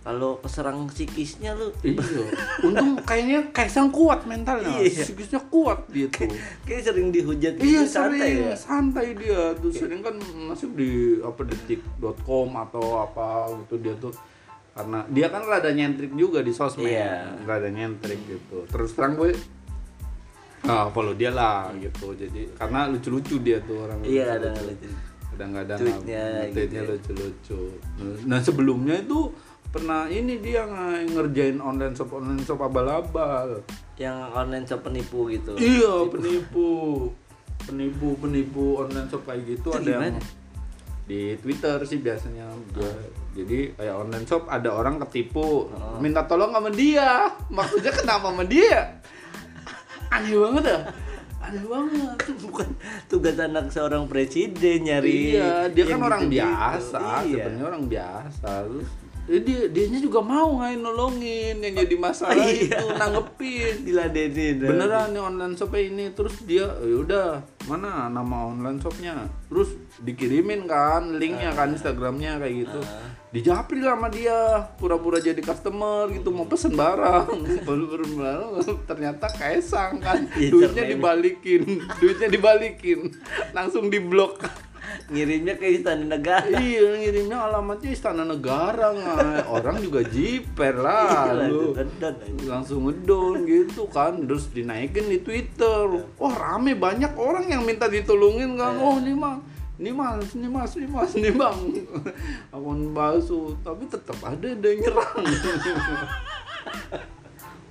Kalau 0.01 0.31
keserang 0.41 0.89
psikisnya 0.89 1.53
lu. 1.53 1.69
Iya. 1.85 2.25
Untung 2.65 2.97
kayaknya 3.05 3.53
kaisang 3.53 3.93
kuat 3.93 4.25
mentalnya. 4.25 4.81
Iya. 4.81 5.03
psikisnya 5.05 5.37
kuat 5.53 5.85
dia 5.93 6.09
tuh. 6.09 6.25
Kayak 6.65 6.81
sering 6.89 7.13
dihujat 7.13 7.53
gitu 7.61 7.67
Iya 7.69 7.81
santai 7.85 8.17
sering, 8.17 8.49
ya. 8.49 8.55
santai 8.57 9.07
dia. 9.13 9.41
Tuh 9.61 9.69
sering 9.69 10.01
kan 10.01 10.15
masuk 10.49 10.73
di 10.73 11.21
apa 11.21 11.45
detik.com 11.45 12.49
atau 12.55 13.05
apa 13.05 13.51
gitu 13.61 13.75
dia 13.77 13.93
tuh 14.01 14.09
karena 14.71 15.03
dia 15.07 15.27
kan 15.27 15.43
rada 15.43 15.69
nyentrik 15.69 16.11
juga 16.11 16.39
di 16.39 16.49
sosmed, 16.49 16.87
Iya. 16.87 17.43
rada 17.43 17.67
nyentrik 17.67 18.19
gitu. 18.23 18.63
Terus 18.65 18.91
terang 18.91 19.13
gue 19.13 19.35
ah 20.63 20.87
follow 20.87 21.11
dia 21.11 21.29
lah 21.29 21.73
gitu. 21.75 22.13
Jadi 22.13 22.53
karena 22.53 22.85
lucu-lucu 22.85 23.39
dia 23.39 23.59
tuh 23.59 23.81
orang. 23.81 23.99
iya 24.03 24.37
ada 24.37 24.53
lucu. 24.53 24.87
Kadang-kadang 25.31 25.79
Tweetnya 25.79 26.23
tweetnya 26.51 26.81
gitu 26.83 26.91
lucu-lucu. 27.11 27.59
Nah 28.23 28.39
sebelumnya 28.39 28.95
itu 28.95 29.31
pernah 29.67 30.05
ini 30.05 30.37
dia 30.37 30.63
nge- 30.63 31.07
ngerjain 31.09 31.57
online 31.57 31.95
shop 31.95 32.11
online 32.13 32.41
shop 32.41 32.59
abal-abal. 32.59 33.63
yang 33.95 34.17
online 34.31 34.65
shop 34.65 34.81
penipu 34.81 35.29
gitu 35.29 35.53
Iya 35.55 36.09
penipu, 36.09 36.67
penipu 37.61 38.17
penipu 38.17 38.81
online 38.81 39.05
shop 39.07 39.23
kayak 39.23 39.45
gitu 39.47 39.69
Itu 39.69 39.77
ada 39.77 39.85
yang 39.87 40.01
gimana? 40.09 40.19
Di 41.11 41.35
Twitter 41.35 41.83
sih 41.83 41.99
biasanya. 41.99 42.47
Dia- 42.71 43.19
Jadi 43.31 43.71
kayak 43.75 43.95
online 43.95 44.27
shop 44.27 44.43
ada 44.47 44.71
orang 44.71 44.99
ketipu, 45.07 45.67
Oh. 45.67 45.95
minta 45.99 46.23
tolong 46.23 46.51
sama 46.51 46.67
dia. 46.67 47.31
Maksudnya 47.47 47.91
kenapa 47.91 48.27
sama 48.27 48.43
dia? 48.43 48.99
Aneh 50.07 50.35
banget 50.35 50.63
ya. 50.67 50.79
Aneh 51.39 51.63
banget. 51.63 52.17
bukan 52.43 52.67
tugas 53.07 53.39
anak 53.39 53.71
seorang 53.71 54.03
presiden 54.05 54.83
nyari 54.83 55.35
iya, 55.35 55.67
dia 55.67 55.83
kan 55.87 55.99
orang 55.99 56.27
biasa, 56.27 57.23
iya. 57.23 57.39
sebenarnya 57.39 57.65
orang 57.65 57.83
biasa. 57.87 58.49
Terus 58.67 58.89
dia 59.39 59.71
dianya 59.71 60.03
juga 60.03 60.19
mau 60.19 60.59
ngain 60.59 60.81
nolongin 60.83 61.63
yang 61.63 61.73
jadi 61.79 61.95
masalah 61.95 62.35
Iya. 62.35 62.67
itu 62.67 62.85
nanggepin. 62.99 63.73
diladenin 63.87 64.55
beneran 64.59 65.15
nih 65.15 65.21
online 65.23 65.55
shopnya 65.55 65.81
ini. 65.87 66.05
Terus 66.11 66.35
dia 66.43 66.67
ya 66.67 66.95
udah 66.99 67.27
mana 67.71 68.11
nama 68.11 68.51
online 68.51 68.83
shopnya? 68.83 69.29
Terus 69.47 69.71
dikirimin 70.03 70.67
kan 70.67 71.15
linknya 71.15 71.55
kan 71.55 71.71
instagramnya 71.71 72.43
kayak 72.43 72.67
gitu. 72.67 72.81
Dijapri 73.31 73.79
lah 73.79 73.95
sama 73.95 74.11
dia 74.11 74.67
pura-pura 74.75 75.23
jadi 75.23 75.39
customer 75.39 76.11
gitu 76.11 76.35
mau 76.35 76.49
pesen 76.51 76.75
barang. 76.75 77.31
Baru 77.67 77.87
ternyata 78.83 79.31
kaisang 79.31 80.03
kan. 80.03 80.27
Iya, 80.35 80.51
duitnya 80.51 80.83
dibalikin 80.91 81.61
duitnya 82.01 82.27
dibalikin. 82.27 83.15
Langsung 83.55 83.87
diblok 83.87 84.43
ngirimnya 85.11 85.59
ke 85.59 85.67
istana 85.75 86.07
negara. 86.07 86.47
Iya 86.47 86.95
ngirimnya 86.97 87.37
alamatnya 87.37 87.91
istana 87.91 88.23
negara 88.23 88.95
nggak. 88.95 89.51
Orang 89.51 89.83
juga 89.83 90.01
jiper 90.07 90.79
lah 90.79 91.35
Iya, 91.35 91.51
lu. 91.51 91.75
langsung 92.47 92.87
ngedon 92.87 93.43
gitu 93.43 93.91
kan 93.91 94.23
terus 94.23 94.47
dinaikin 94.49 95.11
di 95.11 95.19
Twitter. 95.19 96.07
Wah 96.15 96.33
rame 96.33 96.73
banyak 96.73 97.11
orang 97.19 97.51
yang 97.51 97.67
minta 97.67 97.91
ditolongin 97.91 98.55
kan 98.55 98.79
oh 98.79 98.97
ini 98.97 99.11
mah 99.11 99.37
ini 99.75 99.91
mas 99.91 100.31
ini 100.31 100.47
mas 100.47 100.71
ini 100.79 100.87
mas 100.87 101.11
ini 101.13 101.29
bang. 101.35 101.59
Akun 102.55 102.95
palsu 102.95 103.59
tapi 103.61 103.85
tetap 103.91 104.15
ada 104.23 104.47
ada 104.47 104.67
yang 104.71 104.79
nyerang 104.79 105.25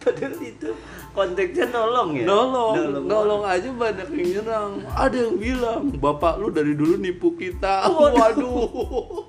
Padahal 0.00 0.32
itu 0.40 0.70
konteksnya 1.12 1.68
nolong 1.68 2.16
ya. 2.16 2.24
nolong, 2.24 3.04
nolong, 3.04 3.42
aja 3.44 3.68
banyak 3.68 4.08
yang 4.16 4.28
nyerang. 4.40 4.72
Ada 4.96 5.16
yang 5.28 5.36
bilang, 5.36 5.82
bapak 6.00 6.40
lu 6.40 6.48
dari 6.48 6.72
dulu 6.72 6.96
nipu 6.96 7.36
kita. 7.36 7.84
Waduh. 7.92 8.16
Waduh. 8.16 9.28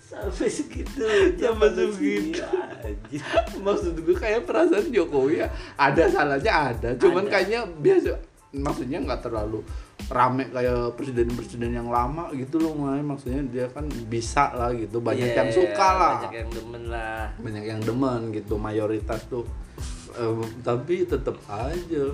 Sampai 0.00 0.48
segitu. 0.48 1.04
Sampai 1.36 1.68
segitu. 1.76 2.42
Maksud 3.64 3.94
gue 4.00 4.16
kayak 4.16 4.48
perasaan 4.48 4.88
Jokowi 4.88 5.44
ya 5.44 5.48
ada 5.76 6.04
salahnya 6.08 6.52
ada, 6.72 6.88
cuman 6.96 7.28
Ada. 7.28 7.32
kayaknya 7.36 7.60
biasa. 7.76 8.16
Maksudnya 8.56 9.04
nggak 9.04 9.20
terlalu 9.28 9.60
rame 10.08 10.48
kayak 10.48 10.96
presiden-presiden 10.96 11.76
yang 11.76 11.88
lama 11.92 12.32
gitu 12.32 12.56
loh, 12.60 12.72
May. 12.74 13.04
Maksudnya 13.04 13.44
dia 13.48 13.66
kan 13.68 13.84
bisa 14.08 14.56
lah 14.56 14.72
gitu, 14.72 15.04
banyak 15.04 15.32
Iya, 15.32 15.36
yang 15.44 15.50
suka 15.52 15.88
lah. 15.94 16.12
Banyak 16.24 16.34
yang 16.34 16.50
demen 16.50 16.82
lah. 16.88 17.24
banyak 17.38 17.64
yang 17.64 17.80
demen 17.84 18.20
gitu 18.32 18.56
mayoritas 18.56 19.20
tuh 19.28 19.44
Em, 20.18 20.42
tapi 20.66 21.06
tetap 21.06 21.38
aja 21.46 22.04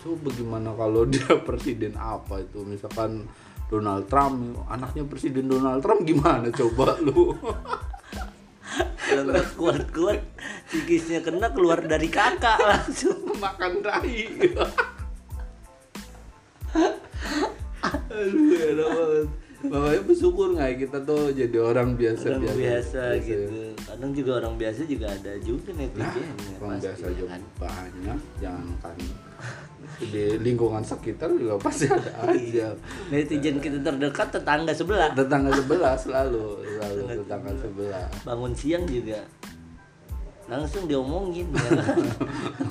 coba 0.00 0.28
gimana 0.32 0.72
kalau 0.72 1.04
dia 1.12 1.28
presiden 1.44 1.92
apa 1.98 2.40
itu 2.40 2.64
misalkan 2.64 3.28
Donald 3.68 4.08
Trump 4.08 4.64
anaknya 4.70 5.04
presiden 5.04 5.52
Donald 5.52 5.84
Trump 5.84 6.08
gimana 6.08 6.48
coba 6.48 6.96
lu 7.04 7.36
nggak 9.14 9.54
kuat-kuat, 9.54 10.26
psikisnya 10.66 11.22
kena 11.22 11.54
keluar 11.54 11.78
dari 11.86 12.10
kakak 12.10 12.58
langsung. 12.58 13.22
makan 13.44 13.78
rai 13.86 14.26
aduh 18.10 18.32
enak 18.54 18.88
banget 18.88 19.28
makanya 19.64 20.00
bersyukur 20.04 20.48
nggak 20.52 20.68
ya 20.68 20.76
kita 20.78 20.98
tuh 21.02 21.22
jadi 21.32 21.56
orang 21.58 21.96
biasa 21.96 22.36
Orang 22.36 22.52
biasa, 22.52 23.02
ya. 23.16 23.24
gitu. 23.24 23.48
Kadang 23.80 24.12
juga 24.12 24.30
orang 24.38 24.54
biasa 24.54 24.80
juga 24.84 25.06
ada 25.08 25.32
juga 25.40 25.68
Nah, 25.72 25.78
netizen 25.80 26.20
ya, 26.20 26.28
orang 26.54 26.68
pasti, 26.68 26.84
biasa 26.84 27.04
ya 27.04 27.12
juga 27.14 27.28
kan. 27.32 27.42
banyak, 27.56 28.18
jangankan 28.38 28.96
di 30.04 30.24
lingkungan 30.40 30.82
sekitar 30.82 31.28
juga 31.32 31.54
pasti 31.56 31.84
ada 31.86 32.12
aja. 32.28 32.68
Netizen 33.08 33.56
kita 33.56 33.78
terdekat 33.80 34.28
tetangga 34.30 34.72
sebelah. 34.72 35.08
Tetangga 35.12 35.50
sebelah 35.50 35.94
selalu, 35.96 36.44
selalu 36.60 37.00
tetangga 37.16 37.52
sebelah. 37.56 38.06
Bangun 38.20 38.52
siang 38.52 38.84
juga 38.84 39.24
langsung 40.44 40.84
diomongin 40.84 41.48
ya? 41.56 41.70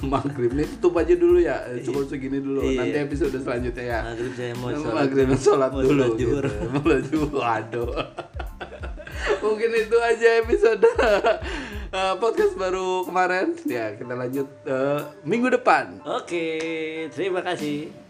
Maghrib 0.06 0.54
nih 0.54 0.68
tutup 0.78 1.02
aja 1.02 1.14
dulu 1.18 1.42
ya, 1.42 1.66
cukup 1.82 2.06
segini 2.06 2.38
dulu. 2.38 2.62
Iya. 2.62 2.86
Nanti 2.86 2.98
episode 3.02 3.34
selanjutnya 3.34 3.86
ya. 3.86 4.00
Maghrib 4.06 4.34
saya 4.38 4.54
mau 4.58 4.70
sholat. 4.70 4.94
Maghrib 4.94 5.28
sholat 5.34 5.70
Mau 5.74 5.82
dulu. 5.82 5.90
sholat. 5.90 6.12
Gitu. 6.20 6.38
Mau 6.70 6.82
sholat 6.82 7.02
zuhur. 7.10 7.32
Waduh. 7.34 7.90
Mungkin 9.44 9.70
itu 9.72 9.98
aja 10.00 10.30
episode 10.44 10.84
eh, 11.98 12.14
podcast 12.20 12.54
baru 12.56 13.08
kemarin. 13.08 13.56
Ya 13.64 13.96
kita 13.96 14.14
lanjut 14.14 14.48
eh, 14.66 15.00
minggu 15.24 15.48
depan. 15.50 15.98
Oke, 16.04 16.46
terima 17.10 17.42
kasih. 17.42 18.03